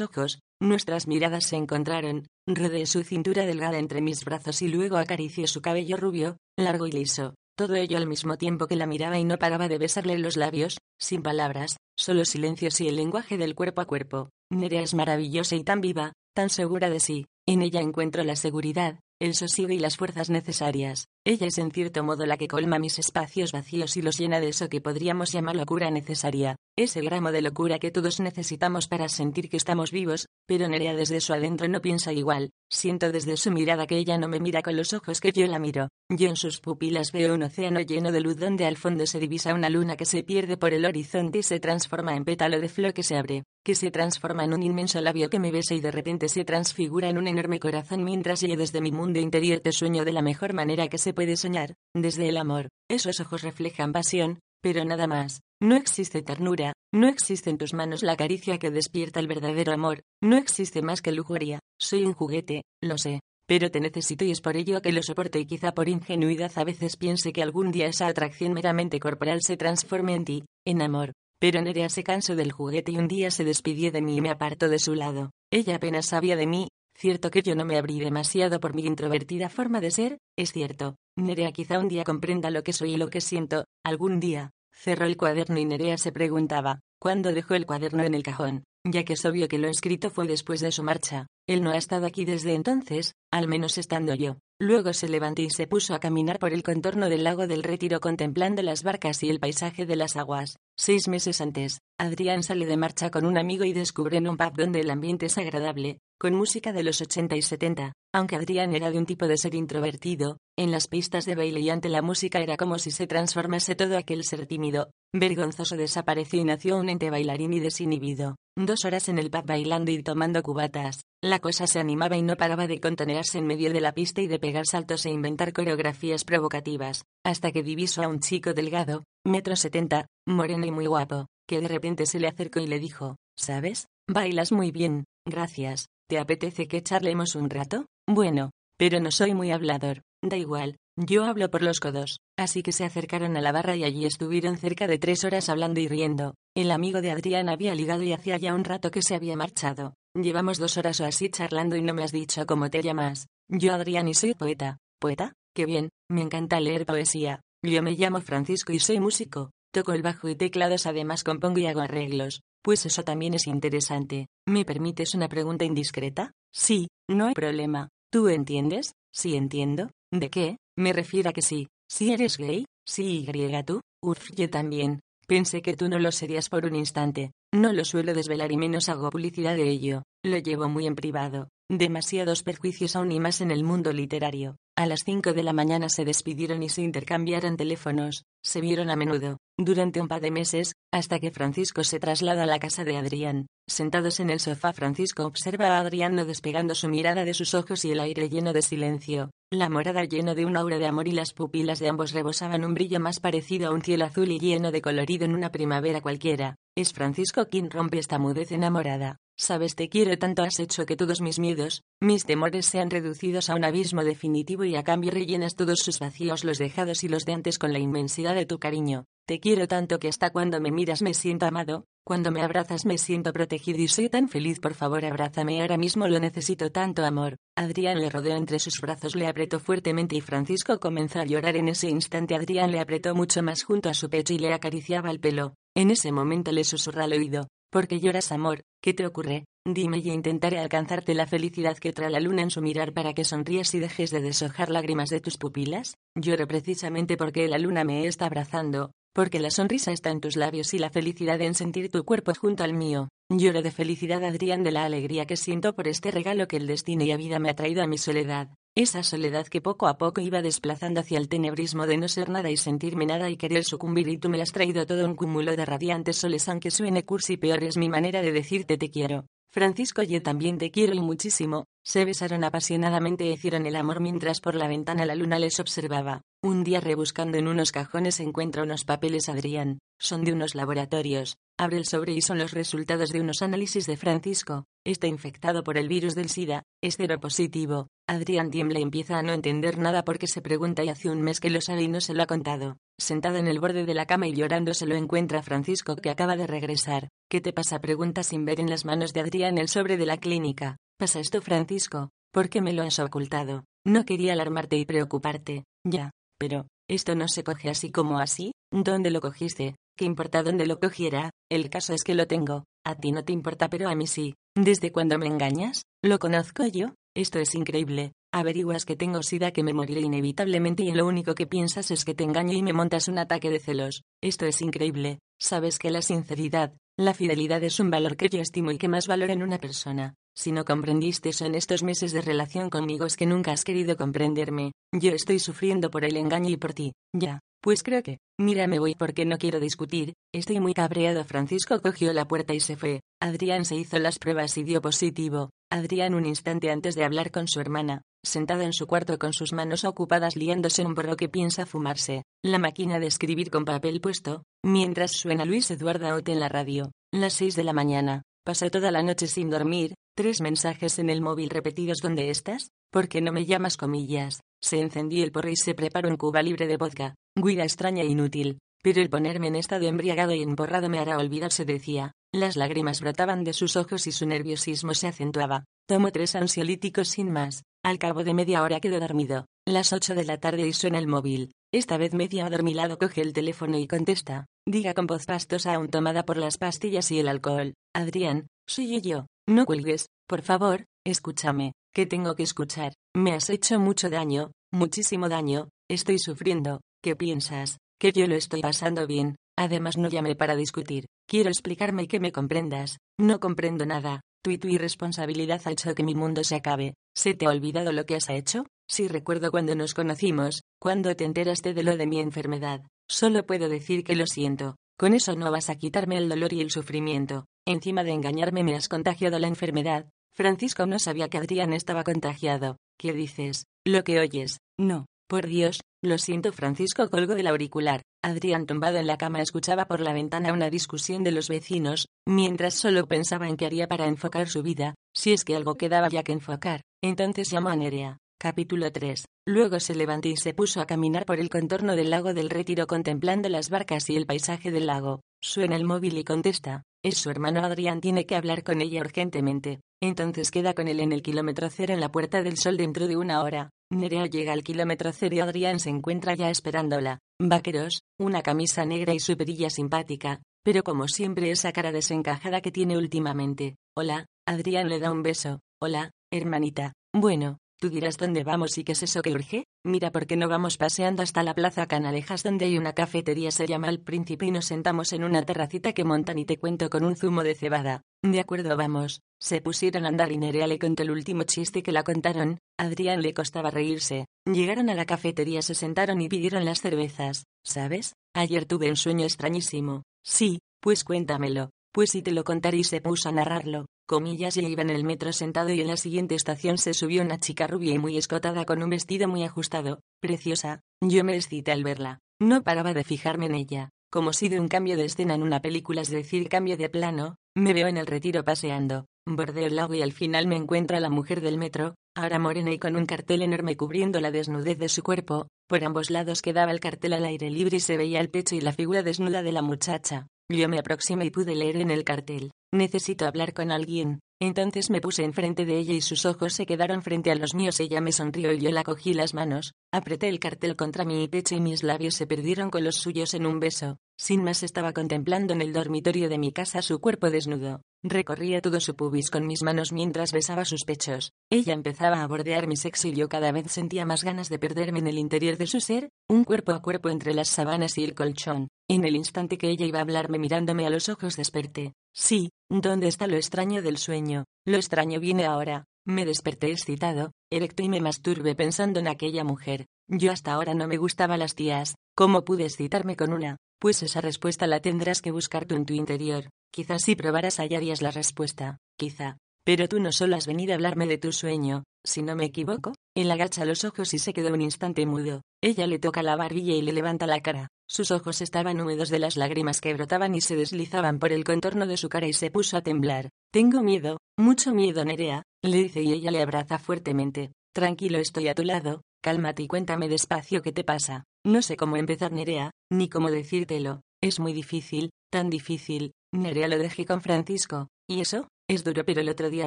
ojos, 0.00 0.40
nuestras 0.60 1.06
miradas 1.06 1.46
se 1.46 1.56
encontraron, 1.56 2.26
rodeé 2.46 2.86
su 2.86 3.02
cintura 3.02 3.46
delgada 3.46 3.78
entre 3.78 4.00
mis 4.00 4.24
brazos 4.24 4.62
y 4.62 4.68
luego 4.68 4.96
acarició 4.96 5.46
su 5.46 5.60
cabello 5.60 5.96
rubio, 5.96 6.36
largo 6.56 6.86
y 6.86 6.92
liso, 6.92 7.34
todo 7.56 7.74
ello 7.74 7.98
al 7.98 8.06
mismo 8.06 8.38
tiempo 8.38 8.66
que 8.66 8.76
la 8.76 8.86
miraba 8.86 9.18
y 9.18 9.24
no 9.24 9.38
paraba 9.38 9.68
de 9.68 9.78
besarle 9.78 10.18
los 10.18 10.36
labios, 10.36 10.78
sin 10.98 11.22
palabras, 11.22 11.76
solo 11.96 12.24
silencios 12.24 12.80
y 12.80 12.88
el 12.88 12.96
lenguaje 12.96 13.38
del 13.38 13.54
cuerpo 13.54 13.80
a 13.80 13.86
cuerpo. 13.86 14.30
Nerea 14.50 14.82
es 14.82 14.94
maravillosa 14.94 15.56
y 15.56 15.64
tan 15.64 15.80
viva, 15.80 16.12
tan 16.34 16.48
segura 16.48 16.90
de 16.90 17.00
sí, 17.00 17.26
en 17.46 17.62
ella 17.62 17.80
encuentro 17.80 18.22
la 18.22 18.36
seguridad, 18.36 19.00
el 19.22 19.34
sosiego 19.34 19.72
y 19.72 19.78
las 19.78 19.96
fuerzas 19.96 20.30
necesarias. 20.30 21.06
Ella 21.24 21.46
es 21.46 21.58
en 21.58 21.70
cierto 21.70 22.02
modo 22.02 22.26
la 22.26 22.36
que 22.36 22.48
colma 22.48 22.80
mis 22.80 22.98
espacios 22.98 23.52
vacíos 23.52 23.96
y 23.96 24.02
los 24.02 24.18
llena 24.18 24.40
de 24.40 24.48
eso 24.48 24.68
que 24.68 24.80
podríamos 24.80 25.30
llamar 25.30 25.54
locura 25.54 25.90
necesaria. 25.92 26.56
Es 26.76 26.96
el 26.96 27.04
gramo 27.04 27.30
de 27.30 27.42
locura 27.42 27.78
que 27.78 27.92
todos 27.92 28.18
necesitamos 28.18 28.88
para 28.88 29.08
sentir 29.08 29.48
que 29.48 29.56
estamos 29.56 29.92
vivos, 29.92 30.26
pero 30.46 30.68
Nerea 30.68 30.94
desde 30.94 31.20
su 31.20 31.32
adentro 31.32 31.68
no 31.68 31.80
piensa 31.80 32.12
igual. 32.12 32.50
Siento 32.68 33.12
desde 33.12 33.36
su 33.36 33.52
mirada 33.52 33.86
que 33.86 33.98
ella 33.98 34.18
no 34.18 34.26
me 34.26 34.40
mira 34.40 34.62
con 34.62 34.76
los 34.76 34.92
ojos 34.92 35.20
que 35.20 35.30
yo 35.30 35.46
la 35.46 35.60
miro. 35.60 35.88
Yo 36.08 36.28
en 36.28 36.36
sus 36.36 36.60
pupilas 36.60 37.12
veo 37.12 37.34
un 37.34 37.44
océano 37.44 37.80
lleno 37.80 38.10
de 38.10 38.20
luz 38.20 38.36
donde 38.38 38.66
al 38.66 38.76
fondo 38.76 39.06
se 39.06 39.20
divisa 39.20 39.54
una 39.54 39.70
luna 39.70 39.96
que 39.96 40.06
se 40.06 40.24
pierde 40.24 40.56
por 40.56 40.74
el 40.74 40.84
horizonte 40.84 41.38
y 41.38 41.42
se 41.42 41.60
transforma 41.60 42.16
en 42.16 42.24
pétalo 42.24 42.58
de 42.58 42.68
flor 42.68 42.92
que 42.94 43.02
se 43.04 43.16
abre, 43.16 43.44
que 43.62 43.74
se 43.76 43.90
transforma 43.90 44.44
en 44.44 44.54
un 44.54 44.62
inmenso 44.62 45.00
labio 45.00 45.30
que 45.30 45.38
me 45.38 45.52
besa 45.52 45.74
y 45.74 45.80
de 45.80 45.92
repente 45.92 46.28
se 46.28 46.44
transfigura 46.44 47.08
en 47.08 47.18
un 47.18 47.28
enorme 47.28 47.41
corazón 47.60 48.04
mientras 48.04 48.40
yo 48.40 48.56
desde 48.56 48.80
mi 48.80 48.92
mundo 48.92 49.18
interior 49.20 49.60
te 49.60 49.72
sueño 49.72 50.04
de 50.04 50.12
la 50.12 50.22
mejor 50.22 50.52
manera 50.52 50.88
que 50.88 50.98
se 50.98 51.14
puede 51.14 51.36
soñar, 51.36 51.74
desde 51.94 52.28
el 52.28 52.36
amor. 52.36 52.68
Esos 52.88 53.20
ojos 53.20 53.42
reflejan 53.42 53.92
pasión, 53.92 54.40
pero 54.62 54.84
nada 54.84 55.06
más. 55.06 55.40
No 55.60 55.76
existe 55.76 56.22
ternura, 56.22 56.72
no 56.92 57.08
existe 57.08 57.50
en 57.50 57.58
tus 57.58 57.74
manos 57.74 58.02
la 58.02 58.16
caricia 58.16 58.58
que 58.58 58.70
despierta 58.70 59.20
el 59.20 59.28
verdadero 59.28 59.72
amor, 59.72 60.02
no 60.22 60.36
existe 60.36 60.82
más 60.82 61.02
que 61.02 61.12
lujuria. 61.12 61.60
Soy 61.80 62.04
un 62.04 62.14
juguete, 62.14 62.62
lo 62.82 62.98
sé, 62.98 63.20
pero 63.46 63.70
te 63.70 63.80
necesito 63.80 64.24
y 64.24 64.30
es 64.30 64.40
por 64.40 64.56
ello 64.56 64.80
que 64.82 64.92
lo 64.92 65.02
soporto 65.02 65.38
y 65.38 65.46
quizá 65.46 65.72
por 65.72 65.88
ingenuidad 65.88 66.52
a 66.56 66.64
veces 66.64 66.96
piense 66.96 67.32
que 67.32 67.42
algún 67.42 67.70
día 67.70 67.86
esa 67.86 68.06
atracción 68.06 68.52
meramente 68.52 68.98
corporal 68.98 69.40
se 69.42 69.56
transforme 69.56 70.14
en 70.14 70.24
ti, 70.24 70.44
en 70.64 70.82
amor. 70.82 71.12
Pero 71.38 71.60
Nerea 71.60 71.88
se 71.88 72.04
cansó 72.04 72.36
del 72.36 72.52
juguete 72.52 72.92
y 72.92 72.98
un 72.98 73.08
día 73.08 73.30
se 73.32 73.44
despidió 73.44 73.90
de 73.90 74.00
mí 74.00 74.16
y 74.16 74.20
me 74.20 74.30
apartó 74.30 74.68
de 74.68 74.78
su 74.78 74.94
lado. 74.94 75.32
Ella 75.50 75.76
apenas 75.76 76.06
sabía 76.06 76.36
de 76.36 76.46
mí, 76.46 76.68
Cierto 77.02 77.32
que 77.32 77.42
yo 77.42 77.56
no 77.56 77.64
me 77.64 77.78
abrí 77.78 77.98
demasiado 77.98 78.60
por 78.60 78.76
mi 78.76 78.86
introvertida 78.86 79.48
forma 79.48 79.80
de 79.80 79.90
ser, 79.90 80.18
es 80.36 80.52
cierto. 80.52 80.94
Nerea 81.16 81.50
quizá 81.50 81.80
un 81.80 81.88
día 81.88 82.04
comprenda 82.04 82.48
lo 82.52 82.62
que 82.62 82.72
soy 82.72 82.94
y 82.94 82.96
lo 82.96 83.10
que 83.10 83.20
siento, 83.20 83.64
algún 83.82 84.20
día. 84.20 84.52
Cerró 84.72 85.06
el 85.06 85.16
cuaderno 85.16 85.58
y 85.58 85.64
Nerea 85.64 85.98
se 85.98 86.12
preguntaba, 86.12 86.78
¿cuándo 87.00 87.32
dejó 87.32 87.54
el 87.54 87.66
cuaderno 87.66 88.04
en 88.04 88.14
el 88.14 88.22
cajón? 88.22 88.62
Ya 88.84 89.02
que 89.02 89.14
es 89.14 89.24
obvio 89.24 89.48
que 89.48 89.58
lo 89.58 89.66
escrito 89.66 90.10
fue 90.10 90.28
después 90.28 90.60
de 90.60 90.70
su 90.70 90.84
marcha. 90.84 91.26
Él 91.48 91.64
no 91.64 91.70
ha 91.70 91.76
estado 91.76 92.06
aquí 92.06 92.24
desde 92.24 92.54
entonces, 92.54 93.14
al 93.32 93.48
menos 93.48 93.78
estando 93.78 94.14
yo. 94.14 94.36
Luego 94.60 94.92
se 94.92 95.08
levantó 95.08 95.42
y 95.42 95.50
se 95.50 95.66
puso 95.66 95.94
a 95.94 95.98
caminar 95.98 96.38
por 96.38 96.52
el 96.52 96.62
contorno 96.62 97.08
del 97.08 97.24
lago 97.24 97.48
del 97.48 97.64
Retiro 97.64 97.98
contemplando 97.98 98.62
las 98.62 98.84
barcas 98.84 99.24
y 99.24 99.28
el 99.28 99.40
paisaje 99.40 99.86
de 99.86 99.96
las 99.96 100.16
aguas. 100.16 100.56
Seis 100.76 101.08
meses 101.08 101.40
antes, 101.40 101.80
Adrián 101.98 102.44
sale 102.44 102.64
de 102.64 102.76
marcha 102.76 103.10
con 103.10 103.24
un 103.24 103.38
amigo 103.38 103.64
y 103.64 103.72
descubre 103.72 104.18
en 104.18 104.28
un 104.28 104.36
pub 104.36 104.52
donde 104.54 104.80
el 104.80 104.90
ambiente 104.90 105.26
es 105.26 105.36
agradable, 105.36 105.98
con 106.22 106.36
música 106.36 106.72
de 106.72 106.84
los 106.84 107.00
80 107.00 107.34
y 107.34 107.42
70. 107.42 107.94
Aunque 108.14 108.36
Adrián 108.36 108.76
era 108.76 108.92
de 108.92 108.98
un 108.98 109.06
tipo 109.06 109.26
de 109.26 109.36
ser 109.36 109.56
introvertido, 109.56 110.38
en 110.56 110.70
las 110.70 110.86
pistas 110.86 111.24
de 111.24 111.34
baile 111.34 111.58
y 111.58 111.68
ante 111.68 111.88
la 111.88 112.00
música 112.00 112.38
era 112.38 112.56
como 112.56 112.78
si 112.78 112.92
se 112.92 113.08
transformase 113.08 113.74
todo 113.74 113.98
aquel 113.98 114.22
ser 114.22 114.46
tímido, 114.46 114.92
vergonzoso 115.12 115.76
desapareció 115.76 116.40
y 116.40 116.44
nació 116.44 116.76
un 116.76 116.90
ente 116.90 117.10
bailarín 117.10 117.54
y 117.54 117.58
desinhibido. 117.58 118.36
Dos 118.56 118.84
horas 118.84 119.08
en 119.08 119.18
el 119.18 119.32
pub 119.32 119.46
bailando 119.46 119.90
y 119.90 120.00
tomando 120.04 120.44
cubatas. 120.44 121.00
La 121.24 121.40
cosa 121.40 121.66
se 121.66 121.80
animaba 121.80 122.16
y 122.16 122.22
no 122.22 122.36
paraba 122.36 122.68
de 122.68 122.78
contenerse 122.78 123.38
en 123.38 123.48
medio 123.48 123.72
de 123.72 123.80
la 123.80 123.90
pista 123.90 124.20
y 124.20 124.28
de 124.28 124.38
pegar 124.38 124.66
saltos 124.66 125.04
e 125.06 125.10
inventar 125.10 125.52
coreografías 125.52 126.22
provocativas, 126.22 127.04
hasta 127.26 127.50
que 127.50 127.64
divisó 127.64 128.04
a 128.04 128.06
un 128.06 128.20
chico 128.20 128.54
delgado, 128.54 129.02
metro 129.26 129.56
setenta, 129.56 130.06
moreno 130.24 130.66
y 130.66 130.70
muy 130.70 130.86
guapo, 130.86 131.26
que 131.48 131.60
de 131.60 131.66
repente 131.66 132.06
se 132.06 132.20
le 132.20 132.28
acercó 132.28 132.60
y 132.60 132.68
le 132.68 132.78
dijo, 132.78 133.16
¿sabes? 133.36 133.88
Bailas 134.08 134.52
muy 134.52 134.70
bien, 134.70 135.02
gracias. 135.26 135.88
¿Te 136.12 136.18
apetece 136.18 136.68
que 136.68 136.82
charlemos 136.82 137.36
un 137.36 137.48
rato? 137.48 137.86
Bueno, 138.06 138.50
pero 138.76 139.00
no 139.00 139.10
soy 139.10 139.32
muy 139.32 139.50
hablador. 139.50 140.02
Da 140.22 140.36
igual, 140.36 140.76
yo 140.94 141.24
hablo 141.24 141.50
por 141.50 141.62
los 141.62 141.80
codos. 141.80 142.18
Así 142.36 142.62
que 142.62 142.72
se 142.72 142.84
acercaron 142.84 143.34
a 143.38 143.40
la 143.40 143.50
barra 143.50 143.76
y 143.76 143.84
allí 143.84 144.04
estuvieron 144.04 144.58
cerca 144.58 144.86
de 144.86 144.98
tres 144.98 145.24
horas 145.24 145.48
hablando 145.48 145.80
y 145.80 145.88
riendo. 145.88 146.34
El 146.54 146.70
amigo 146.70 147.00
de 147.00 147.12
Adrián 147.12 147.48
había 147.48 147.74
ligado 147.74 148.02
y 148.02 148.12
hacía 148.12 148.36
ya 148.36 148.54
un 148.54 148.64
rato 148.64 148.90
que 148.90 149.00
se 149.00 149.14
había 149.14 149.38
marchado. 149.38 149.94
Llevamos 150.14 150.58
dos 150.58 150.76
horas 150.76 151.00
o 151.00 151.06
así 151.06 151.30
charlando 151.30 151.76
y 151.76 151.80
no 151.80 151.94
me 151.94 152.04
has 152.04 152.12
dicho 152.12 152.44
cómo 152.44 152.68
te 152.68 152.82
llamas. 152.82 153.26
Yo 153.48 153.72
Adrián 153.72 154.06
y 154.06 154.12
soy 154.12 154.34
poeta. 154.34 154.76
¿Poeta? 155.00 155.32
Qué 155.54 155.64
bien, 155.64 155.88
me 156.10 156.20
encanta 156.20 156.60
leer 156.60 156.84
poesía. 156.84 157.40
Yo 157.64 157.82
me 157.82 157.92
llamo 157.92 158.20
Francisco 158.20 158.74
y 158.74 158.80
soy 158.80 159.00
músico. 159.00 159.50
Toco 159.72 159.94
el 159.94 160.02
bajo 160.02 160.28
y 160.28 160.36
teclados, 160.36 160.84
además 160.84 161.24
compongo 161.24 161.60
y 161.60 161.68
hago 161.68 161.80
arreglos. 161.80 162.42
Pues 162.62 162.86
eso 162.86 163.02
también 163.02 163.34
es 163.34 163.46
interesante. 163.48 164.28
¿Me 164.46 164.64
permites 164.64 165.14
una 165.14 165.28
pregunta 165.28 165.64
indiscreta? 165.64 166.32
Sí, 166.52 166.88
no 167.08 167.26
hay 167.26 167.34
problema. 167.34 167.88
¿Tú 168.10 168.28
entiendes? 168.28 168.92
Sí 169.12 169.36
entiendo. 169.36 169.90
¿De 170.12 170.30
qué? 170.30 170.58
Me 170.76 170.92
refiero 170.92 171.30
a 171.30 171.32
que 171.32 171.42
sí. 171.42 171.68
Si 171.90 172.12
eres 172.12 172.38
gay, 172.38 172.64
sí 172.86 173.26
y 173.26 173.62
tú. 173.64 173.80
Uf, 174.00 174.30
yo 174.34 174.48
también. 174.48 175.00
Pensé 175.26 175.60
que 175.60 175.74
tú 175.74 175.88
no 175.88 175.98
lo 175.98 176.12
serías 176.12 176.48
por 176.48 176.64
un 176.64 176.76
instante. 176.76 177.32
No 177.52 177.72
lo 177.72 177.84
suelo 177.84 178.14
desvelar 178.14 178.52
y 178.52 178.56
menos 178.56 178.88
hago 178.88 179.10
publicidad 179.10 179.56
de 179.56 179.68
ello. 179.68 180.02
Lo 180.24 180.38
llevo 180.38 180.68
muy 180.68 180.86
en 180.86 180.94
privado. 180.94 181.48
Demasiados 181.68 182.44
perjuicios 182.44 182.94
aún 182.94 183.10
y 183.10 183.18
más 183.18 183.40
en 183.40 183.50
el 183.50 183.64
mundo 183.64 183.92
literario. 183.92 184.56
A 184.76 184.86
las 184.86 185.00
cinco 185.04 185.32
de 185.32 185.42
la 185.42 185.52
mañana 185.52 185.88
se 185.88 186.04
despidieron 186.04 186.62
y 186.62 186.68
se 186.68 186.80
intercambiaron 186.82 187.56
teléfonos. 187.56 188.22
Se 188.40 188.60
vieron 188.60 188.88
a 188.88 188.94
menudo, 188.94 189.38
durante 189.58 190.00
un 190.00 190.06
par 190.06 190.20
de 190.20 190.30
meses, 190.30 190.74
hasta 190.92 191.18
que 191.18 191.32
Francisco 191.32 191.82
se 191.82 191.98
traslada 191.98 192.44
a 192.44 192.46
la 192.46 192.60
casa 192.60 192.84
de 192.84 192.96
Adrián. 192.96 193.48
Sentados 193.68 194.20
en 194.20 194.30
el 194.30 194.38
sofá, 194.38 194.72
Francisco 194.72 195.26
observa 195.26 195.76
a 195.76 195.80
Adrián 195.80 196.14
no 196.14 196.24
despegando 196.24 196.76
su 196.76 196.88
mirada 196.88 197.24
de 197.24 197.34
sus 197.34 197.52
ojos 197.54 197.84
y 197.84 197.90
el 197.90 197.98
aire 197.98 198.28
lleno 198.28 198.52
de 198.52 198.62
silencio. 198.62 199.30
La 199.50 199.68
morada 199.68 200.04
lleno 200.04 200.36
de 200.36 200.46
un 200.46 200.56
aura 200.56 200.78
de 200.78 200.86
amor 200.86 201.08
y 201.08 201.12
las 201.12 201.32
pupilas 201.32 201.80
de 201.80 201.88
ambos 201.88 202.12
rebosaban 202.12 202.64
un 202.64 202.74
brillo 202.74 203.00
más 203.00 203.18
parecido 203.18 203.68
a 203.68 203.72
un 203.72 203.82
cielo 203.82 204.04
azul 204.04 204.30
y 204.30 204.38
lleno 204.38 204.70
de 204.70 204.82
colorido 204.82 205.24
en 205.24 205.34
una 205.34 205.50
primavera 205.50 206.00
cualquiera. 206.00 206.54
Es 206.76 206.92
Francisco 206.92 207.48
quien 207.48 207.70
rompe 207.70 207.98
esta 207.98 208.20
mudez 208.20 208.52
enamorada. 208.52 209.16
Sabes, 209.42 209.74
te 209.74 209.88
quiero 209.88 210.16
tanto, 210.18 210.44
has 210.44 210.60
hecho 210.60 210.86
que 210.86 210.94
todos 210.94 211.20
mis 211.20 211.40
miedos, 211.40 211.82
mis 212.00 212.24
temores 212.24 212.64
sean 212.64 212.90
reducidos 212.90 213.50
a 213.50 213.56
un 213.56 213.64
abismo 213.64 214.04
definitivo 214.04 214.62
y 214.62 214.76
a 214.76 214.84
cambio 214.84 215.10
rellenas 215.10 215.56
todos 215.56 215.80
sus 215.80 215.98
vacíos, 215.98 216.44
los 216.44 216.58
dejados 216.58 217.02
y 217.02 217.08
los 217.08 217.24
de 217.24 217.32
antes 217.32 217.58
con 217.58 217.72
la 217.72 217.80
inmensidad 217.80 218.36
de 218.36 218.46
tu 218.46 218.60
cariño. 218.60 219.06
Te 219.26 219.40
quiero 219.40 219.66
tanto 219.66 219.98
que 219.98 220.06
hasta 220.06 220.30
cuando 220.30 220.60
me 220.60 220.70
miras 220.70 221.02
me 221.02 221.12
siento 221.12 221.46
amado, 221.46 221.86
cuando 222.04 222.30
me 222.30 222.40
abrazas 222.40 222.86
me 222.86 222.98
siento 222.98 223.32
protegido 223.32 223.80
y 223.80 223.88
soy 223.88 224.08
tan 224.08 224.28
feliz, 224.28 224.60
por 224.60 224.74
favor 224.74 225.04
abrázame 225.04 225.60
ahora 225.60 225.76
mismo, 225.76 226.06
lo 226.06 226.20
necesito 226.20 226.70
tanto 226.70 227.04
amor. 227.04 227.36
Adrián 227.56 227.98
le 227.98 228.10
rodeó 228.10 228.36
entre 228.36 228.60
sus 228.60 228.80
brazos, 228.80 229.16
le 229.16 229.26
apretó 229.26 229.58
fuertemente 229.58 230.14
y 230.14 230.20
Francisco 230.20 230.78
comenzó 230.78 231.18
a 231.18 231.24
llorar 231.24 231.56
en 231.56 231.66
ese 231.66 231.88
instante. 231.88 232.36
Adrián 232.36 232.70
le 232.70 232.78
apretó 232.78 233.16
mucho 233.16 233.42
más 233.42 233.64
junto 233.64 233.88
a 233.88 233.94
su 233.94 234.08
pecho 234.08 234.34
y 234.34 234.38
le 234.38 234.54
acariciaba 234.54 235.10
el 235.10 235.18
pelo. 235.18 235.54
En 235.74 235.90
ese 235.90 236.12
momento 236.12 236.52
le 236.52 236.62
susurra 236.62 237.04
al 237.04 237.12
oído, 237.12 237.48
¿Por 237.72 237.88
qué 237.88 238.00
lloras, 238.00 238.32
amor? 238.32 238.60
¿Qué 238.82 238.92
te 238.92 239.06
ocurre? 239.06 239.46
Dime 239.64 239.96
y 239.96 240.10
intentaré 240.10 240.58
alcanzarte 240.58 241.14
la 241.14 241.26
felicidad 241.26 241.78
que 241.78 241.94
trae 241.94 242.10
la 242.10 242.20
luna 242.20 242.42
en 242.42 242.50
su 242.50 242.60
mirar 242.60 242.92
para 242.92 243.14
que 243.14 243.24
sonríes 243.24 243.72
y 243.72 243.78
dejes 243.78 244.10
de 244.10 244.20
deshojar 244.20 244.68
lágrimas 244.68 245.08
de 245.08 245.22
tus 245.22 245.38
pupilas. 245.38 245.94
Lloro 246.14 246.46
precisamente 246.46 247.16
porque 247.16 247.48
la 247.48 247.56
luna 247.56 247.82
me 247.84 248.06
está 248.06 248.26
abrazando, 248.26 248.90
porque 249.14 249.40
la 249.40 249.50
sonrisa 249.50 249.90
está 249.90 250.10
en 250.10 250.20
tus 250.20 250.36
labios 250.36 250.74
y 250.74 250.78
la 250.78 250.90
felicidad 250.90 251.40
en 251.40 251.54
sentir 251.54 251.90
tu 251.90 252.04
cuerpo 252.04 252.34
junto 252.38 252.62
al 252.62 252.74
mío. 252.74 253.08
Lloro 253.30 253.62
de 253.62 253.70
felicidad, 253.70 254.22
Adrián, 254.22 254.64
de 254.64 254.72
la 254.72 254.84
alegría 254.84 255.24
que 255.24 255.38
siento 255.38 255.74
por 255.74 255.88
este 255.88 256.10
regalo 256.10 256.48
que 256.48 256.58
el 256.58 256.66
destino 256.66 257.04
y 257.04 257.06
la 257.06 257.16
vida 257.16 257.38
me 257.38 257.48
ha 257.48 257.54
traído 257.54 257.82
a 257.82 257.86
mi 257.86 257.96
soledad. 257.96 258.50
Esa 258.74 259.02
soledad 259.02 259.48
que 259.48 259.60
poco 259.60 259.86
a 259.86 259.98
poco 259.98 260.22
iba 260.22 260.40
desplazando 260.40 261.00
hacia 261.00 261.18
el 261.18 261.28
tenebrismo 261.28 261.86
de 261.86 261.98
no 261.98 262.08
ser 262.08 262.30
nada 262.30 262.50
y 262.50 262.56
sentirme 262.56 263.04
nada 263.04 263.28
y 263.28 263.36
querer 263.36 263.64
sucumbir 263.64 264.08
y 264.08 264.16
tú 264.16 264.30
me 264.30 264.40
has 264.40 264.50
traído 264.50 264.86
todo 264.86 265.04
un 265.04 265.14
cúmulo 265.14 265.54
de 265.56 265.66
radiantes 265.66 266.16
soles 266.16 266.48
aunque 266.48 266.70
suene 266.70 267.04
cursi 267.04 267.36
peor 267.36 267.62
es 267.64 267.76
mi 267.76 267.90
manera 267.90 268.22
de 268.22 268.32
decirte 268.32 268.78
te 268.78 268.90
quiero. 268.90 269.26
Francisco, 269.50 270.02
yo 270.02 270.22
también 270.22 270.56
te 270.56 270.70
quiero 270.70 270.94
y 270.94 271.02
muchísimo. 271.02 271.66
Se 271.84 272.06
besaron 272.06 272.44
apasionadamente 272.44 273.24
e 273.24 273.32
hicieron 273.32 273.66
el 273.66 273.76
amor 273.76 274.00
mientras 274.00 274.40
por 274.40 274.54
la 274.54 274.68
ventana 274.68 275.04
la 275.04 275.16
luna 275.16 275.38
les 275.38 275.60
observaba. 275.60 276.22
Un 276.42 276.64
día 276.64 276.80
rebuscando 276.80 277.36
en 277.36 277.48
unos 277.48 277.72
cajones 277.72 278.20
encuentra 278.20 278.62
unos 278.62 278.86
papeles 278.86 279.28
Adrián. 279.28 279.80
Son 279.98 280.24
de 280.24 280.32
unos 280.32 280.54
laboratorios. 280.54 281.36
Abre 281.58 281.76
el 281.76 281.84
sobre 281.84 282.12
y 282.12 282.22
son 282.22 282.38
los 282.38 282.52
resultados 282.52 283.10
de 283.10 283.20
unos 283.20 283.42
análisis 283.42 283.86
de 283.86 283.96
Francisco. 283.96 284.64
Está 284.84 285.06
infectado 285.06 285.62
por 285.62 285.76
el 285.76 285.86
virus 285.86 286.14
del 286.14 286.28
SIDA. 286.28 286.64
Es 286.82 286.96
cero 286.96 287.20
positivo. 287.20 287.88
Adrián 288.08 288.50
tiembla 288.50 288.80
y 288.80 288.82
empieza 288.82 289.18
a 289.18 289.22
no 289.22 289.32
entender 289.32 289.78
nada 289.78 290.02
porque 290.04 290.26
se 290.26 290.42
pregunta 290.42 290.82
y 290.82 290.88
hace 290.88 291.08
un 291.10 291.22
mes 291.22 291.40
que 291.40 291.50
lo 291.50 291.60
sabe 291.60 291.82
y 291.82 291.88
no 291.88 292.00
se 292.00 292.14
lo 292.14 292.22
ha 292.22 292.26
contado. 292.26 292.78
Sentado 292.98 293.36
en 293.36 293.46
el 293.46 293.60
borde 293.60 293.84
de 293.84 293.94
la 293.94 294.06
cama 294.06 294.26
y 294.26 294.32
llorando 294.32 294.74
se 294.74 294.86
lo 294.86 294.96
encuentra 294.96 295.42
Francisco 295.42 295.96
que 295.96 296.10
acaba 296.10 296.36
de 296.36 296.46
regresar. 296.46 297.08
¿Qué 297.30 297.40
te 297.40 297.52
pasa? 297.52 297.80
pregunta 297.80 298.22
sin 298.22 298.44
ver 298.44 298.58
en 298.58 298.70
las 298.70 298.84
manos 298.84 299.12
de 299.12 299.20
Adrián 299.20 299.58
el 299.58 299.68
sobre 299.68 299.96
de 299.96 300.06
la 300.06 300.16
clínica. 300.16 300.78
¿Pasa 300.98 301.20
esto 301.20 301.42
Francisco? 301.42 302.10
¿Por 302.32 302.48
qué 302.48 302.60
me 302.60 302.72
lo 302.72 302.82
has 302.82 302.98
ocultado? 302.98 303.64
No 303.86 304.04
quería 304.04 304.32
alarmarte 304.32 304.78
y 304.78 304.84
preocuparte. 304.84 305.64
Ya. 305.84 306.10
Pero, 306.38 306.66
¿esto 306.88 307.14
no 307.14 307.28
se 307.28 307.44
coge 307.44 307.70
así 307.70 307.92
como 307.92 308.18
así? 308.18 308.52
¿Dónde 308.72 309.10
lo 309.10 309.20
cogiste? 309.20 309.76
¿Qué 309.96 310.06
importa 310.06 310.42
dónde 310.42 310.66
lo 310.66 310.78
cogiera? 310.78 311.30
El 311.50 311.68
caso 311.68 311.92
es 311.92 312.02
que 312.02 312.14
lo 312.14 312.26
tengo. 312.26 312.64
A 312.84 312.94
ti 312.94 313.12
no 313.12 313.24
te 313.24 313.32
importa 313.32 313.68
pero 313.68 313.88
a 313.88 313.94
mí 313.94 314.06
sí. 314.06 314.34
¿Desde 314.54 314.90
cuándo 314.90 315.18
me 315.18 315.26
engañas? 315.26 315.82
¿Lo 316.02 316.18
conozco 316.18 316.66
yo? 316.66 316.94
Esto 317.14 317.38
es 317.38 317.54
increíble. 317.54 318.12
Averiguas 318.32 318.86
que 318.86 318.96
tengo 318.96 319.22
sida 319.22 319.52
que 319.52 319.62
me 319.62 319.74
moriré 319.74 320.00
inevitablemente 320.00 320.82
y 320.82 320.92
lo 320.92 321.06
único 321.06 321.34
que 321.34 321.46
piensas 321.46 321.90
es 321.90 322.06
que 322.06 322.14
te 322.14 322.24
engaño 322.24 322.54
y 322.54 322.62
me 322.62 322.72
montas 322.72 323.08
un 323.08 323.18
ataque 323.18 323.50
de 323.50 323.60
celos. 323.60 324.02
Esto 324.22 324.46
es 324.46 324.62
increíble. 324.62 325.18
Sabes 325.38 325.78
que 325.78 325.90
la 325.90 326.00
sinceridad, 326.00 326.72
la 326.98 327.12
fidelidad 327.12 327.62
es 327.62 327.78
un 327.78 327.90
valor 327.90 328.16
que 328.16 328.30
yo 328.30 328.40
estimo 328.40 328.70
y 328.70 328.78
que 328.78 328.88
más 328.88 329.06
valor 329.06 329.30
en 329.30 329.42
una 329.42 329.58
persona. 329.58 330.14
Si 330.34 330.52
no 330.52 330.64
comprendiste 330.64 331.28
eso 331.28 331.44
en 331.44 331.54
estos 331.54 331.82
meses 331.82 332.12
de 332.12 332.22
relación 332.22 332.70
conmigo 332.70 333.04
es 333.04 333.16
que 333.16 333.26
nunca 333.26 333.52
has 333.52 333.64
querido 333.64 333.98
comprenderme. 333.98 334.72
Yo 334.98 335.12
estoy 335.12 335.38
sufriendo 335.38 335.90
por 335.90 336.06
el 336.06 336.16
engaño 336.16 336.48
y 336.48 336.56
por 336.56 336.72
ti. 336.72 336.92
Ya. 337.14 337.40
Pues 337.62 337.84
creo 337.84 338.02
que. 338.02 338.18
Mira, 338.40 338.66
me 338.66 338.80
voy 338.80 338.96
porque 338.96 339.24
no 339.24 339.38
quiero 339.38 339.60
discutir. 339.60 340.14
Estoy 340.34 340.58
muy 340.58 340.74
cabreado. 340.74 341.24
Francisco 341.24 341.80
cogió 341.80 342.12
la 342.12 342.26
puerta 342.26 342.54
y 342.54 342.60
se 342.60 342.76
fue. 342.76 343.02
Adrián 343.20 343.64
se 343.64 343.76
hizo 343.76 344.00
las 344.00 344.18
pruebas 344.18 344.58
y 344.58 344.64
dio 344.64 344.82
positivo. 344.82 345.50
Adrián 345.70 346.14
un 346.14 346.26
instante 346.26 346.72
antes 346.72 346.96
de 346.96 347.04
hablar 347.04 347.30
con 347.30 347.46
su 347.46 347.60
hermana, 347.60 348.02
sentado 348.24 348.62
en 348.62 348.72
su 348.72 348.88
cuarto 348.88 349.16
con 349.16 349.32
sus 349.32 349.52
manos 349.52 349.84
ocupadas 349.84 350.34
liándose 350.34 350.84
un 350.84 350.94
borro 350.94 351.16
que 351.16 351.28
piensa 351.28 351.64
fumarse, 351.64 352.24
la 352.44 352.58
máquina 352.58 352.98
de 352.98 353.06
escribir 353.06 353.48
con 353.48 353.64
papel 353.64 354.00
puesto, 354.00 354.42
mientras 354.64 355.12
suena 355.12 355.44
Luis 355.44 355.70
Eduardo 355.70 356.08
Aute 356.08 356.32
en 356.32 356.40
la 356.40 356.48
radio. 356.48 356.90
Las 357.12 357.34
seis 357.34 357.54
de 357.54 357.62
la 357.62 357.72
mañana. 357.72 358.22
Pasó 358.44 358.70
toda 358.70 358.90
la 358.90 359.04
noche 359.04 359.28
sin 359.28 359.50
dormir, 359.50 359.94
tres 360.16 360.40
mensajes 360.40 360.98
en 360.98 361.10
el 361.10 361.22
móvil 361.22 361.48
repetidos 361.48 361.98
¿Dónde 361.98 362.28
estás? 362.28 362.70
¿Por 362.90 363.08
qué 363.08 363.20
no 363.20 363.32
me 363.32 363.46
llamas 363.46 363.76
comillas? 363.76 364.40
Se 364.62 364.80
encendió 364.80 365.24
el 365.24 365.32
porro 365.32 365.50
y 365.50 365.56
se 365.56 365.74
preparó 365.74 366.08
un 366.08 366.16
cuba 366.16 366.42
libre 366.42 366.66
de 366.66 366.76
vodka. 366.76 367.14
Guida 367.34 367.64
extraña 367.64 368.02
e 368.02 368.06
inútil. 368.06 368.58
Pero 368.82 369.00
el 369.00 369.10
ponerme 369.10 369.48
en 369.48 369.56
estado 369.56 369.86
embriagado 369.86 370.32
y 370.32 370.42
emborrado 370.42 370.88
me 370.88 370.98
hará 370.98 371.18
olvidarse, 371.18 371.64
decía. 371.64 372.12
Las 372.32 372.56
lágrimas 372.56 373.00
brotaban 373.00 373.44
de 373.44 373.52
sus 373.52 373.76
ojos 373.76 374.06
y 374.06 374.12
su 374.12 374.26
nerviosismo 374.26 374.94
se 374.94 375.06
acentuaba. 375.08 375.64
Tomó 375.86 376.10
tres 376.10 376.34
ansiolíticos 376.34 377.08
sin 377.08 377.30
más. 377.30 377.62
Al 377.84 377.98
cabo 377.98 378.24
de 378.24 378.34
media 378.34 378.62
hora 378.62 378.80
quedó 378.80 379.00
dormido. 379.00 379.46
Las 379.66 379.92
ocho 379.92 380.14
de 380.14 380.24
la 380.24 380.38
tarde 380.38 380.66
y 380.66 380.72
suena 380.72 380.98
el 380.98 381.06
móvil. 381.06 381.52
Esta 381.72 381.96
vez 381.96 382.14
media 382.14 382.46
adormilado 382.46 382.98
coge 382.98 383.20
el 383.20 383.32
teléfono 383.32 383.78
y 383.78 383.86
contesta. 383.86 384.46
Diga 384.66 384.94
con 384.94 385.06
voz 385.06 385.26
pastosa 385.26 385.74
aún 385.74 385.88
tomada 385.88 386.24
por 386.24 386.36
las 386.36 386.58
pastillas 386.58 387.10
y 387.10 387.18
el 387.18 387.28
alcohol. 387.28 387.74
Adrián, 387.94 388.48
soy 388.66 389.00
yo. 389.00 389.26
No 389.48 389.66
cuelgues, 389.66 390.08
por 390.28 390.42
favor, 390.42 390.86
escúchame. 391.04 391.72
¿Qué 391.94 392.06
tengo 392.06 392.34
que 392.34 392.42
escuchar? 392.42 392.94
Me 393.14 393.34
has 393.34 393.50
hecho 393.50 393.78
mucho 393.78 394.08
daño, 394.08 394.52
muchísimo 394.72 395.28
daño. 395.28 395.68
Estoy 395.90 396.18
sufriendo. 396.18 396.80
¿Qué 397.02 397.16
piensas? 397.16 397.78
que 398.02 398.10
yo 398.10 398.26
lo 398.26 398.34
estoy 398.34 398.62
pasando 398.62 399.06
bien, 399.06 399.36
además 399.56 399.96
no 399.96 400.08
llamé 400.08 400.34
para 400.34 400.56
discutir, 400.56 401.06
quiero 401.28 401.50
explicarme 401.50 402.02
y 402.02 402.06
que 402.08 402.18
me 402.18 402.32
comprendas, 402.32 402.98
no 403.16 403.38
comprendo 403.38 403.86
nada, 403.86 404.22
tu 404.42 404.50
y 404.50 404.58
tu 404.58 404.66
irresponsabilidad 404.66 405.62
ha 405.66 405.70
hecho 405.70 405.94
que 405.94 406.02
mi 406.02 406.16
mundo 406.16 406.42
se 406.42 406.56
acabe, 406.56 406.94
¿se 407.14 407.34
te 407.34 407.46
ha 407.46 407.50
olvidado 407.50 407.92
lo 407.92 408.04
que 408.04 408.16
has 408.16 408.28
hecho? 408.28 408.66
Sí 408.88 409.06
recuerdo 409.06 409.52
cuando 409.52 409.76
nos 409.76 409.94
conocimos, 409.94 410.64
cuando 410.80 411.14
te 411.14 411.24
enteraste 411.24 411.74
de 411.74 411.84
lo 411.84 411.96
de 411.96 412.08
mi 412.08 412.18
enfermedad, 412.18 412.82
solo 413.08 413.46
puedo 413.46 413.68
decir 413.68 414.02
que 414.02 414.16
lo 414.16 414.26
siento, 414.26 414.74
con 414.98 415.14
eso 415.14 415.36
no 415.36 415.52
vas 415.52 415.70
a 415.70 415.76
quitarme 415.76 416.18
el 416.18 416.28
dolor 416.28 416.52
y 416.52 416.60
el 416.60 416.72
sufrimiento, 416.72 417.46
encima 417.68 418.02
de 418.02 418.14
engañarme 418.14 418.64
me 418.64 418.74
has 418.74 418.88
contagiado 418.88 419.38
la 419.38 419.46
enfermedad, 419.46 420.08
Francisco 420.34 420.86
no 420.86 420.98
sabía 420.98 421.28
que 421.28 421.38
Adrián 421.38 421.72
estaba 421.72 422.04
contagiado, 422.04 422.78
¿qué 422.98 423.12
dices? 423.12 423.66
Lo 423.84 424.02
que 424.02 424.18
oyes, 424.18 424.58
no, 424.78 425.06
por 425.28 425.46
Dios, 425.46 425.80
lo 426.02 426.18
siento 426.18 426.52
Francisco 426.52 427.10
colgó 427.10 427.34
del 427.34 427.46
auricular. 427.46 428.02
Adrián 428.24 428.66
tumbado 428.66 428.98
en 428.98 429.06
la 429.06 429.18
cama 429.18 429.42
escuchaba 429.42 429.86
por 429.86 430.00
la 430.00 430.12
ventana 430.12 430.52
una 430.52 430.70
discusión 430.70 431.22
de 431.22 431.32
los 431.32 431.48
vecinos, 431.48 432.06
mientras 432.26 432.74
solo 432.74 433.06
pensaba 433.06 433.48
en 433.48 433.56
qué 433.56 433.66
haría 433.66 433.88
para 433.88 434.06
enfocar 434.06 434.48
su 434.48 434.62
vida, 434.62 434.94
si 435.14 435.32
es 435.32 435.44
que 435.44 435.56
algo 435.56 435.76
quedaba 435.76 436.08
ya 436.08 436.22
que 436.22 436.32
enfocar. 436.32 436.82
Entonces 437.02 437.50
llamó 437.50 437.68
a 437.68 437.76
Nerea. 437.76 438.21
Capítulo 438.42 438.90
3. 438.90 439.24
Luego 439.46 439.78
se 439.78 439.94
levantó 439.94 440.26
y 440.26 440.36
se 440.36 440.52
puso 440.52 440.80
a 440.80 440.84
caminar 440.84 441.26
por 441.26 441.38
el 441.38 441.48
contorno 441.48 441.94
del 441.94 442.10
lago 442.10 442.34
del 442.34 442.50
Retiro 442.50 442.88
contemplando 442.88 443.48
las 443.48 443.70
barcas 443.70 444.10
y 444.10 444.16
el 444.16 444.26
paisaje 444.26 444.72
del 444.72 444.88
lago. 444.88 445.20
Suena 445.40 445.76
el 445.76 445.84
móvil 445.84 446.18
y 446.18 446.24
contesta. 446.24 446.82
Es 447.04 447.18
su 447.18 447.30
hermano 447.30 447.60
Adrián, 447.60 448.00
tiene 448.00 448.26
que 448.26 448.34
hablar 448.34 448.64
con 448.64 448.80
ella 448.80 449.00
urgentemente. 449.00 449.78
Entonces 450.02 450.50
queda 450.50 450.74
con 450.74 450.88
él 450.88 450.98
en 450.98 451.12
el 451.12 451.22
kilómetro 451.22 451.70
cero 451.70 451.94
en 451.94 452.00
la 452.00 452.10
Puerta 452.10 452.42
del 452.42 452.56
Sol 452.56 452.76
dentro 452.76 453.06
de 453.06 453.16
una 453.16 453.44
hora. 453.44 453.70
Nerea 453.92 454.26
llega 454.26 454.54
al 454.54 454.64
kilómetro 454.64 455.12
cero 455.12 455.36
y 455.36 455.38
Adrián 455.38 455.78
se 455.78 455.90
encuentra 455.90 456.34
ya 456.34 456.50
esperándola. 456.50 457.20
Vaqueros, 457.40 458.02
una 458.18 458.42
camisa 458.42 458.84
negra 458.84 459.14
y 459.14 459.20
su 459.20 459.36
perilla 459.36 459.70
simpática, 459.70 460.40
pero 460.64 460.82
como 460.82 461.06
siempre 461.06 461.52
esa 461.52 461.70
cara 461.70 461.92
desencajada 461.92 462.60
que 462.60 462.72
tiene 462.72 462.98
últimamente. 462.98 463.76
Hola, 463.96 464.26
Adrián 464.48 464.88
le 464.88 464.98
da 464.98 465.12
un 465.12 465.22
beso. 465.22 465.60
Hola, 465.80 466.10
hermanita. 466.32 466.92
Bueno, 467.14 467.58
Tú 467.82 467.90
dirás 467.90 468.16
dónde 468.16 468.44
vamos 468.44 468.78
y 468.78 468.84
qué 468.84 468.92
es 468.92 469.02
eso 469.02 469.22
que 469.22 469.32
urge. 469.32 469.66
Mira 469.84 470.12
por 470.12 470.28
qué 470.28 470.36
no 470.36 470.48
vamos 470.48 470.76
paseando 470.76 471.20
hasta 471.20 471.42
la 471.42 471.52
plaza 471.52 471.88
Canalejas 471.88 472.44
donde 472.44 472.66
hay 472.66 472.78
una 472.78 472.92
cafetería 472.92 473.50
se 473.50 473.66
llama 473.66 473.88
El 473.88 473.98
Príncipe 473.98 474.46
y 474.46 474.52
nos 474.52 474.66
sentamos 474.66 475.12
en 475.12 475.24
una 475.24 475.42
terracita 475.42 475.92
que 475.92 476.04
montan 476.04 476.38
y 476.38 476.44
te 476.44 476.58
cuento 476.58 476.88
con 476.88 477.04
un 477.04 477.16
zumo 477.16 477.42
de 477.42 477.56
cebada. 477.56 478.02
De 478.22 478.38
acuerdo 478.38 478.76
vamos. 478.76 479.22
Se 479.40 479.60
pusieron 479.60 480.04
a 480.04 480.10
andar 480.10 480.30
y 480.30 480.38
Nerea 480.38 480.68
le 480.68 480.78
contó 480.78 481.02
el 481.02 481.10
último 481.10 481.42
chiste 481.42 481.82
que 481.82 481.90
la 481.90 482.04
contaron. 482.04 482.60
Adrián 482.78 483.20
le 483.20 483.34
costaba 483.34 483.72
reírse. 483.72 484.26
Llegaron 484.44 484.88
a 484.88 484.94
la 484.94 485.04
cafetería, 485.04 485.60
se 485.60 485.74
sentaron 485.74 486.20
y 486.20 486.28
pidieron 486.28 486.64
las 486.64 486.82
cervezas. 486.82 487.46
¿Sabes? 487.64 488.14
Ayer 488.32 488.64
tuve 488.64 488.90
un 488.90 488.96
sueño 488.96 489.24
extrañísimo. 489.24 490.04
Sí, 490.24 490.60
pues 490.80 491.02
cuéntamelo. 491.02 491.70
Pues 491.92 492.10
si 492.10 492.22
te 492.22 492.30
lo 492.30 492.44
contaré 492.44 492.76
y 492.76 492.84
se 492.84 493.00
puso 493.00 493.28
a 493.28 493.32
narrarlo 493.32 493.86
comillas, 494.12 494.58
y 494.58 494.66
iba 494.66 494.82
en 494.82 494.90
el 494.90 495.04
metro 495.04 495.32
sentado 495.32 495.70
y 495.70 495.80
en 495.80 495.88
la 495.88 495.96
siguiente 495.96 496.34
estación 496.34 496.76
se 496.76 496.92
subió 496.92 497.22
una 497.22 497.40
chica 497.40 497.66
rubia 497.66 497.94
y 497.94 497.98
muy 497.98 498.18
escotada 498.18 498.66
con 498.66 498.82
un 498.82 498.90
vestido 498.90 499.26
muy 499.26 499.42
ajustado, 499.42 500.00
preciosa. 500.20 500.82
Yo 501.00 501.24
me 501.24 501.34
excité 501.34 501.72
al 501.72 501.82
verla. 501.82 502.18
No 502.38 502.62
paraba 502.62 502.92
de 502.92 503.04
fijarme 503.04 503.46
en 503.46 503.54
ella, 503.54 503.88
como 504.10 504.34
si 504.34 504.50
de 504.50 504.60
un 504.60 504.68
cambio 504.68 504.98
de 504.98 505.06
escena 505.06 505.34
en 505.34 505.42
una 505.42 505.62
película, 505.62 506.02
es 506.02 506.10
decir, 506.10 506.50
cambio 506.50 506.76
de 506.76 506.90
plano, 506.90 507.36
me 507.56 507.72
veo 507.72 507.88
en 507.88 507.96
el 507.96 508.06
retiro 508.06 508.44
paseando, 508.44 509.06
bordeo 509.26 509.64
el 509.66 509.76
lago 509.76 509.94
y 509.94 510.02
al 510.02 510.12
final 510.12 510.46
me 510.46 510.56
encuentro 510.56 510.98
a 510.98 511.00
la 511.00 511.08
mujer 511.08 511.40
del 511.40 511.56
metro, 511.56 511.94
ahora 512.14 512.38
morena 512.38 512.70
y 512.70 512.78
con 512.78 512.96
un 512.96 513.06
cartel 513.06 513.40
enorme 513.40 513.78
cubriendo 513.78 514.20
la 514.20 514.30
desnudez 514.30 514.76
de 514.76 514.90
su 514.90 515.02
cuerpo, 515.02 515.48
por 515.68 515.82
ambos 515.84 516.10
lados 516.10 516.42
quedaba 516.42 516.70
el 516.70 516.80
cartel 516.80 517.14
al 517.14 517.24
aire 517.24 517.48
libre 517.48 517.78
y 517.78 517.80
se 517.80 517.96
veía 517.96 518.20
el 518.20 518.28
pecho 518.28 518.54
y 518.56 518.60
la 518.60 518.74
figura 518.74 519.02
desnuda 519.02 519.42
de 519.42 519.52
la 519.52 519.62
muchacha. 519.62 520.26
Yo 520.52 520.68
me 520.68 520.78
aproximé 520.78 521.24
y 521.24 521.30
pude 521.30 521.54
leer 521.54 521.76
en 521.76 521.90
el 521.90 522.04
cartel, 522.04 522.52
necesito 522.74 523.26
hablar 523.26 523.54
con 523.54 523.70
alguien. 523.70 524.20
Entonces 524.44 524.90
me 524.90 525.00
puse 525.00 525.22
enfrente 525.22 525.64
de 525.64 525.78
ella 525.78 525.94
y 525.94 526.00
sus 526.00 526.26
ojos 526.26 526.52
se 526.52 526.66
quedaron 526.66 527.02
frente 527.02 527.30
a 527.30 527.36
los 527.36 527.54
míos. 527.54 527.78
Ella 527.78 528.00
me 528.00 528.10
sonrió 528.10 528.52
y 528.52 528.58
yo 528.58 528.72
la 528.72 528.82
cogí 528.82 529.14
las 529.14 529.34
manos, 529.34 529.74
apreté 529.92 530.28
el 530.28 530.40
cartel 530.40 530.74
contra 530.74 531.04
mi 531.04 531.28
pecho 531.28 531.54
y 531.54 531.60
mis 531.60 531.84
labios 531.84 532.16
se 532.16 532.26
perdieron 532.26 532.68
con 532.68 532.82
los 532.82 532.96
suyos 532.96 533.34
en 533.34 533.46
un 533.46 533.60
beso. 533.60 533.98
Sin 534.18 534.42
más 534.42 534.64
estaba 534.64 534.92
contemplando 534.92 535.52
en 535.52 535.62
el 535.62 535.72
dormitorio 535.72 536.28
de 536.28 536.38
mi 536.38 536.50
casa 536.50 536.82
su 536.82 536.98
cuerpo 536.98 537.30
desnudo. 537.30 537.82
Recorría 538.02 538.60
todo 538.60 538.80
su 538.80 538.96
pubis 538.96 539.30
con 539.30 539.46
mis 539.46 539.62
manos 539.62 539.92
mientras 539.92 540.32
besaba 540.32 540.64
sus 540.64 540.82
pechos. 540.82 541.30
Ella 541.48 541.72
empezaba 541.72 542.20
a 542.20 542.26
bordear 542.26 542.66
mi 542.66 542.74
sexo 542.74 543.06
y 543.06 543.12
yo 543.12 543.28
cada 543.28 543.52
vez 543.52 543.70
sentía 543.70 544.04
más 544.06 544.24
ganas 544.24 544.48
de 544.48 544.58
perderme 544.58 544.98
en 544.98 545.06
el 545.06 545.18
interior 545.18 545.56
de 545.56 545.68
su 545.68 545.80
ser, 545.80 546.10
un 546.28 546.42
cuerpo 546.42 546.72
a 546.72 546.82
cuerpo 546.82 547.10
entre 547.10 547.32
las 547.32 547.46
sábanas 547.46 547.96
y 547.96 548.02
el 548.02 548.16
colchón. 548.16 548.66
En 548.88 549.04
el 549.04 549.14
instante 549.14 549.56
que 549.56 549.68
ella 549.68 549.86
iba 549.86 550.00
a 550.00 550.02
hablarme 550.02 550.40
mirándome 550.40 550.84
a 550.84 550.90
los 550.90 551.08
ojos 551.08 551.36
desperté. 551.36 551.92
Sí, 552.14 552.50
¿dónde 552.70 553.08
está 553.08 553.26
lo 553.26 553.36
extraño 553.36 553.82
del 553.82 553.96
sueño? 553.96 554.44
Lo 554.66 554.76
extraño 554.76 555.18
viene 555.18 555.46
ahora. 555.46 555.84
Me 556.04 556.24
desperté 556.24 556.70
excitado, 556.70 557.32
erecto 557.50 557.82
y 557.82 557.88
me 557.88 558.00
masturbé 558.00 558.54
pensando 558.54 558.98
en 559.00 559.08
aquella 559.08 559.44
mujer. 559.44 559.86
Yo 560.08 560.32
hasta 560.32 560.52
ahora 560.52 560.74
no 560.74 560.88
me 560.88 560.96
gustaba 560.96 561.36
las 561.36 561.54
tías. 561.54 561.94
¿Cómo 562.16 562.44
pude 562.44 562.64
excitarme 562.64 563.16
con 563.16 563.32
una? 563.32 563.56
Pues 563.80 564.02
esa 564.02 564.20
respuesta 564.20 564.66
la 564.66 564.80
tendrás 564.80 565.22
que 565.22 565.30
buscar 565.30 565.64
tú 565.64 565.74
en 565.74 565.86
tu 565.86 565.94
interior. 565.94 566.50
Quizás 566.72 567.02
si 567.02 567.14
probaras 567.14 567.58
hallarías 567.58 568.02
la 568.02 568.10
respuesta. 568.10 568.78
Quizá. 568.98 569.38
Pero 569.64 569.88
tú 569.88 570.00
no 570.00 570.10
solo 570.10 570.36
has 570.36 570.46
venido 570.46 570.72
a 570.72 570.74
hablarme 570.74 571.06
de 571.06 571.18
tu 571.18 571.32
sueño, 571.32 571.84
si 572.04 572.22
no 572.22 572.36
me 572.36 572.46
equivoco. 572.46 572.94
Él 573.14 573.30
agacha 573.30 573.64
los 573.64 573.84
ojos 573.84 574.14
y 574.14 574.18
se 574.18 574.32
quedó 574.32 574.52
un 574.52 574.62
instante 574.62 575.04
mudo. 575.06 575.42
Ella 575.62 575.86
le 575.86 575.98
toca 575.98 576.22
la 576.22 576.36
barbilla 576.36 576.74
y 576.74 576.82
le 576.82 576.92
levanta 576.92 577.26
la 577.26 577.40
cara. 577.40 577.68
Sus 577.88 578.10
ojos 578.10 578.40
estaban 578.40 578.80
húmedos 578.80 579.10
de 579.10 579.18
las 579.18 579.36
lágrimas 579.36 579.80
que 579.80 579.92
brotaban 579.92 580.34
y 580.34 580.40
se 580.40 580.56
deslizaban 580.56 581.18
por 581.18 581.32
el 581.32 581.44
contorno 581.44 581.86
de 581.86 581.96
su 581.96 582.08
cara 582.08 582.26
y 582.26 582.32
se 582.32 582.50
puso 582.50 582.76
a 582.76 582.82
temblar. 582.82 583.28
Tengo 583.52 583.82
miedo, 583.82 584.18
mucho 584.38 584.72
miedo, 584.72 585.04
Nerea, 585.04 585.42
le 585.62 585.76
dice 585.76 586.02
y 586.02 586.12
ella 586.12 586.30
le 586.30 586.42
abraza 586.42 586.78
fuertemente. 586.78 587.52
Tranquilo, 587.74 588.18
estoy 588.18 588.48
a 588.48 588.54
tu 588.54 588.64
lado, 588.64 589.02
cálmate 589.22 589.62
y 589.62 589.68
cuéntame 589.68 590.08
despacio 590.08 590.62
qué 590.62 590.72
te 590.72 590.84
pasa. 590.84 591.24
No 591.44 591.60
sé 591.60 591.76
cómo 591.76 591.96
empezar, 591.96 592.32
Nerea, 592.32 592.70
ni 592.90 593.08
cómo 593.08 593.30
decírtelo. 593.30 594.00
Es 594.22 594.40
muy 594.40 594.52
difícil, 594.52 595.10
tan 595.30 595.50
difícil. 595.50 596.12
Nerea 596.32 596.68
lo 596.68 596.78
dejé 596.78 597.04
con 597.04 597.20
Francisco. 597.20 597.88
¿Y 598.12 598.20
eso? 598.20 598.46
Es 598.68 598.84
duro, 598.84 599.06
pero 599.06 599.22
el 599.22 599.30
otro 599.30 599.48
día 599.48 599.66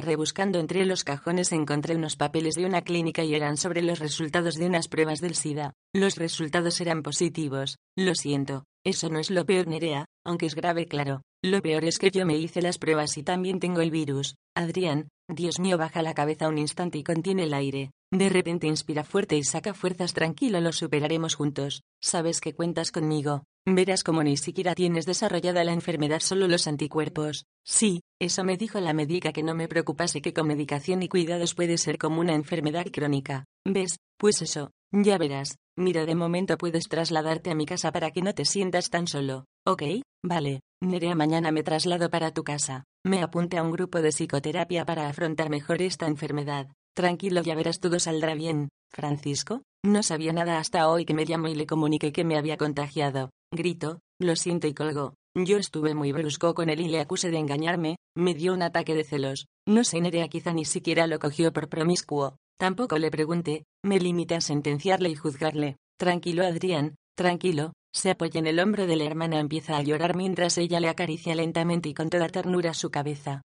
rebuscando 0.00 0.60
entre 0.60 0.86
los 0.86 1.02
cajones 1.02 1.50
encontré 1.50 1.96
unos 1.96 2.14
papeles 2.14 2.54
de 2.54 2.64
una 2.64 2.82
clínica 2.82 3.24
y 3.24 3.34
eran 3.34 3.56
sobre 3.56 3.82
los 3.82 3.98
resultados 3.98 4.54
de 4.54 4.66
unas 4.66 4.86
pruebas 4.86 5.20
del 5.20 5.34
SIDA. 5.34 5.72
Los 5.92 6.14
resultados 6.14 6.80
eran 6.80 7.02
positivos. 7.02 7.78
Lo 7.98 8.14
siento, 8.14 8.62
eso 8.84 9.08
no 9.08 9.18
es 9.18 9.32
lo 9.32 9.44
peor, 9.46 9.66
Nerea, 9.66 10.04
aunque 10.24 10.46
es 10.46 10.54
grave, 10.54 10.86
claro. 10.86 11.22
Lo 11.44 11.60
peor 11.60 11.84
es 11.84 11.98
que 11.98 12.12
yo 12.12 12.24
me 12.24 12.36
hice 12.38 12.62
las 12.62 12.78
pruebas 12.78 13.18
y 13.18 13.24
también 13.24 13.58
tengo 13.58 13.80
el 13.80 13.90
virus. 13.90 14.36
Adrián, 14.56 15.08
Dios 15.28 15.58
mío, 15.58 15.76
baja 15.76 16.02
la 16.02 16.14
cabeza 16.14 16.48
un 16.48 16.58
instante 16.58 16.98
y 16.98 17.02
contiene 17.02 17.42
el 17.44 17.54
aire. 17.54 17.90
De 18.12 18.28
repente 18.28 18.68
inspira 18.68 19.02
fuerte 19.02 19.36
y 19.36 19.42
saca 19.42 19.74
fuerzas 19.74 20.14
tranquilo, 20.14 20.60
lo 20.60 20.72
superaremos 20.72 21.34
juntos. 21.34 21.82
Sabes 22.00 22.40
que 22.40 22.54
cuentas 22.54 22.92
conmigo. 22.92 23.42
Verás 23.68 24.04
como 24.04 24.22
ni 24.22 24.36
siquiera 24.36 24.76
tienes 24.76 25.06
desarrollada 25.06 25.64
la 25.64 25.72
enfermedad, 25.72 26.20
solo 26.20 26.46
los 26.46 26.68
anticuerpos. 26.68 27.46
Sí, 27.64 28.02
eso 28.20 28.44
me 28.44 28.56
dijo 28.56 28.78
la 28.78 28.92
médica 28.92 29.32
que 29.32 29.42
no 29.42 29.56
me 29.56 29.66
preocupase 29.66 30.22
que 30.22 30.32
con 30.32 30.46
medicación 30.46 31.02
y 31.02 31.08
cuidados 31.08 31.56
puede 31.56 31.76
ser 31.76 31.98
como 31.98 32.20
una 32.20 32.34
enfermedad 32.34 32.86
crónica. 32.92 33.44
¿Ves? 33.64 33.98
Pues 34.18 34.40
eso, 34.40 34.70
ya 34.92 35.18
verás. 35.18 35.56
Mira, 35.76 36.06
de 36.06 36.14
momento 36.14 36.56
puedes 36.56 36.88
trasladarte 36.88 37.50
a 37.50 37.56
mi 37.56 37.66
casa 37.66 37.90
para 37.90 38.12
que 38.12 38.22
no 38.22 38.34
te 38.34 38.44
sientas 38.44 38.88
tan 38.88 39.08
solo. 39.08 39.46
¿Ok? 39.66 39.82
Vale. 40.24 40.60
Nerea, 40.80 41.16
mañana 41.16 41.50
me 41.50 41.64
traslado 41.64 42.08
para 42.08 42.30
tu 42.30 42.44
casa. 42.44 42.84
Me 43.04 43.20
apunte 43.20 43.58
a 43.58 43.64
un 43.64 43.72
grupo 43.72 44.00
de 44.00 44.10
psicoterapia 44.10 44.84
para 44.84 45.08
afrontar 45.08 45.50
mejor 45.50 45.82
esta 45.82 46.06
enfermedad. 46.06 46.68
Tranquilo, 46.94 47.42
ya 47.42 47.56
verás, 47.56 47.80
todo 47.80 47.98
saldrá 47.98 48.34
bien. 48.34 48.68
Francisco, 48.90 49.62
no 49.84 50.02
sabía 50.02 50.32
nada 50.32 50.58
hasta 50.58 50.88
hoy 50.88 51.04
que 51.04 51.14
me 51.14 51.24
llamó 51.24 51.48
y 51.48 51.54
le 51.54 51.66
comuniqué 51.66 52.12
que 52.12 52.24
me 52.24 52.38
había 52.38 52.56
contagiado. 52.56 53.30
Grito, 53.52 54.00
lo 54.20 54.34
siento 54.36 54.66
y 54.66 54.74
colgó. 54.74 55.14
Yo 55.34 55.58
estuve 55.58 55.94
muy 55.94 56.12
brusco 56.12 56.54
con 56.54 56.70
él 56.70 56.80
y 56.80 56.88
le 56.88 57.00
acusé 57.00 57.30
de 57.30 57.38
engañarme, 57.38 57.96
me 58.16 58.34
dio 58.34 58.54
un 58.54 58.62
ataque 58.62 58.94
de 58.94 59.04
celos. 59.04 59.46
No 59.66 59.84
sé, 59.84 60.00
Nerea 60.00 60.28
quizá 60.28 60.52
ni 60.52 60.64
siquiera 60.64 61.06
lo 61.06 61.18
cogió 61.18 61.52
por 61.52 61.68
promiscuo. 61.68 62.36
Tampoco 62.58 62.98
le 62.98 63.10
pregunté, 63.10 63.64
me 63.84 64.00
limité 64.00 64.34
a 64.34 64.40
sentenciarle 64.40 65.10
y 65.10 65.14
juzgarle. 65.14 65.76
Tranquilo, 65.98 66.44
Adrián, 66.44 66.96
tranquilo. 67.14 67.72
Se 67.94 68.10
apoya 68.10 68.40
en 68.40 68.46
el 68.46 68.58
hombro 68.60 68.86
de 68.86 68.96
la 68.96 69.04
hermana, 69.04 69.38
empieza 69.38 69.76
a 69.76 69.82
llorar 69.82 70.16
mientras 70.16 70.58
ella 70.58 70.80
le 70.80 70.88
acaricia 70.88 71.34
lentamente 71.34 71.88
y 71.88 71.94
con 71.94 72.10
toda 72.10 72.28
ternura 72.28 72.74
su 72.74 72.90
cabeza. 72.90 73.42